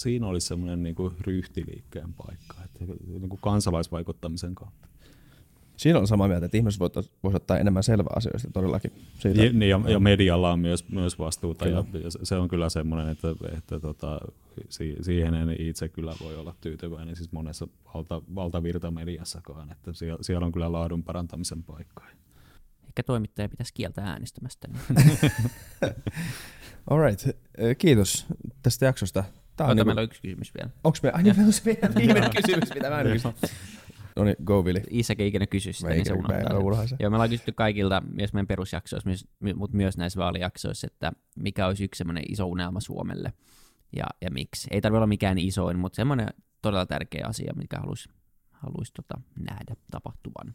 siinä 0.00 0.26
olisi 0.26 0.46
semmoinen 0.46 0.82
niin 0.82 0.94
kuin 0.94 1.14
ryhtiliikkeen 1.20 2.12
paikka, 2.12 2.56
että 2.64 2.84
niin 3.08 3.28
kuin 3.28 3.40
kansalaisvaikuttamisen 3.42 4.54
kautta. 4.54 4.88
Siinä 5.80 5.98
on 5.98 6.06
samaa 6.06 6.28
mieltä, 6.28 6.46
että 6.46 6.56
ihmiset 6.56 6.80
voisivat 6.80 7.34
ottaa 7.34 7.58
enemmän 7.58 7.82
selvää 7.82 8.12
asioista 8.16 8.50
todellakin. 8.52 8.92
Siitä, 9.18 9.42
ja, 9.42 9.66
ja, 9.66 9.90
ja 9.90 10.00
medialla 10.00 10.52
on 10.52 10.58
myös, 10.58 10.88
myös 10.88 11.18
vastuuta, 11.18 11.68
ja, 11.68 11.84
ja 11.92 12.10
se 12.22 12.36
on 12.36 12.48
kyllä 12.48 12.68
semmoinen, 12.68 13.08
että, 13.08 13.28
että 13.58 13.80
tota, 13.80 14.20
siihen 15.00 15.34
en 15.34 15.56
itse 15.58 15.88
kyllä 15.88 16.14
voi 16.20 16.36
olla 16.36 16.54
tyytyväinen, 16.60 17.16
siis 17.16 17.32
monessa 17.32 17.68
valta, 17.94 18.22
valtavirtamediassakaan, 18.34 19.72
että 19.72 19.92
siellä, 19.92 20.18
siellä 20.22 20.46
on 20.46 20.52
kyllä 20.52 20.72
laadun 20.72 21.02
parantamisen 21.02 21.62
paikka. 21.62 22.04
Ehkä 22.88 23.02
toimittaja 23.02 23.48
pitäisi 23.48 23.74
kieltää 23.74 24.06
äänestämästä. 24.06 24.68
All 26.90 27.00
right. 27.02 27.28
Kiitos 27.78 28.26
tästä 28.62 28.86
jaksosta. 28.86 29.24
Tää 29.56 29.66
on 29.66 29.70
Ota, 29.70 29.74
niinku... 29.74 29.86
meillä 29.86 30.00
on 30.00 30.04
yksi 30.04 30.22
kysymys 30.22 30.52
vielä. 30.54 30.70
Onks 30.84 31.02
me? 31.02 31.10
Ai 31.10 31.22
niin, 31.22 31.36
meillä 31.36 31.48
on 31.48 31.52
se 31.52 31.64
vielä 31.64 31.94
viimeinen 32.00 32.30
kysymys, 32.30 32.74
mitä 32.74 32.90
mä 32.90 33.00
en 33.00 33.12
kysy. 33.12 33.28
No 34.20 34.24
niin, 34.24 34.36
go 34.44 34.64
Vili. 34.64 34.82
Isäkin 34.90 35.26
ikinä 35.26 35.46
kysy 35.46 35.72
sitä, 35.72 35.90
niin 35.90 36.06
se 36.06 36.12
unohtaa. 36.12 36.96
Joo, 37.00 37.10
me 37.10 37.16
ollaan 37.16 37.30
kysytty 37.30 37.52
kaikilta, 37.52 38.02
myös 38.12 38.32
meidän 38.32 38.46
perusjaksoissa, 38.46 39.10
mutta 39.54 39.76
myös 39.76 39.96
näissä 39.96 40.20
vaalijaksoissa, 40.20 40.86
että 40.86 41.12
mikä 41.36 41.66
olisi 41.66 41.84
yksi 41.84 41.98
semmoinen 41.98 42.24
iso 42.28 42.46
unelma 42.46 42.80
Suomelle 42.80 43.32
ja, 43.96 44.04
ja 44.20 44.30
miksi. 44.30 44.68
Ei 44.70 44.80
tarvitse 44.80 44.98
olla 44.98 45.06
mikään 45.06 45.38
isoin, 45.38 45.78
mutta 45.78 45.96
semmoinen 45.96 46.28
todella 46.62 46.86
tärkeä 46.86 47.26
asia, 47.26 47.52
mikä 47.56 47.78
haluaisi 47.78 48.08
haluais 48.50 48.92
tota, 48.92 49.20
nähdä 49.38 49.76
tapahtuvan. 49.90 50.54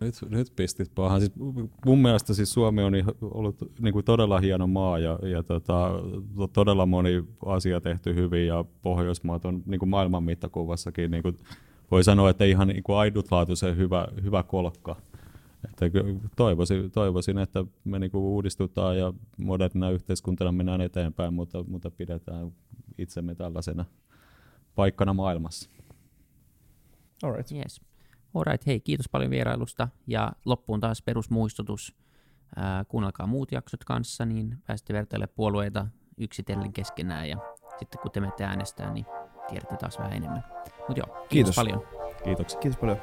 Nyt, 0.00 0.14
nyt 0.28 0.52
pistit 0.56 0.94
pahan. 0.94 1.20
Siis 1.20 1.32
mun 1.86 1.98
mielestä 1.98 2.34
siis 2.34 2.52
Suomi 2.52 2.82
on 2.82 2.92
ollut 3.20 3.72
niin 3.80 3.92
kuin 3.92 4.04
todella 4.04 4.40
hieno 4.40 4.66
maa 4.66 4.98
ja, 4.98 5.18
ja 5.22 5.42
tota, 5.42 5.90
todella 6.52 6.86
moni 6.86 7.24
asia 7.46 7.80
tehty 7.80 8.14
hyvin 8.14 8.46
ja 8.46 8.64
Pohjoismaat 8.82 9.44
on 9.44 9.62
niin 9.66 9.78
kuin 9.78 9.88
maailman 9.88 10.24
mittakuvassakin 10.24 11.10
niin 11.10 11.22
kuin 11.22 11.36
voi 11.90 12.04
sanoa, 12.04 12.30
että 12.30 12.44
ihan 12.44 12.68
niin 12.68 12.82
kuin 12.82 12.96
ainutlaatuisen 12.96 13.76
hyvä, 13.76 14.08
hyvä 14.22 14.42
kolkka. 14.42 14.96
Että 15.64 15.86
toivoisin, 16.36 16.90
toivoisin, 16.90 17.38
että 17.38 17.64
me 17.84 17.98
niin 17.98 18.10
kuin 18.10 18.22
uudistutaan 18.22 18.98
ja 18.98 19.12
modernina 19.38 19.90
yhteiskuntana 19.90 20.52
mennään 20.52 20.80
eteenpäin, 20.80 21.34
mutta, 21.34 21.64
mutta 21.68 21.90
pidetään 21.90 22.52
itsemme 22.98 23.34
tällaisena 23.34 23.84
paikkana 24.74 25.12
maailmassa. 25.12 25.70
All 27.22 27.32
right. 27.32 27.52
Yes. 27.52 27.80
Alright, 28.34 28.66
hei, 28.66 28.80
kiitos 28.80 29.08
paljon 29.08 29.30
vierailusta 29.30 29.88
ja 30.06 30.32
loppuun 30.44 30.80
taas 30.80 31.02
perusmuistutus. 31.02 31.94
Ää, 32.56 32.84
kuunnelkaa 32.84 33.26
muut 33.26 33.52
jaksot 33.52 33.84
kanssa, 33.84 34.24
niin 34.24 34.58
pääsette 34.66 34.92
vertailemaan 34.92 35.34
puolueita 35.36 35.86
yksitellen 36.18 36.72
keskenään 36.72 37.28
ja 37.28 37.38
sitten 37.78 38.00
kun 38.00 38.10
te 38.10 38.20
menette 38.20 38.44
äänestää, 38.44 38.92
niin 38.92 39.06
tiedätte 39.48 39.76
taas 39.76 39.98
vähän 39.98 40.12
enemmän. 40.12 40.44
Mutta 40.88 41.00
joo, 41.00 41.06
kiitos, 41.06 41.28
kiitos 41.28 41.56
paljon. 41.56 41.86
Kiitoksia. 42.24 42.60
Kiitos 42.60 42.80
paljon. 42.80 42.98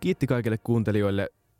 Kiitti 0.00 0.26
kaikille 0.26 0.58
kuuntelijoille, 0.58 1.28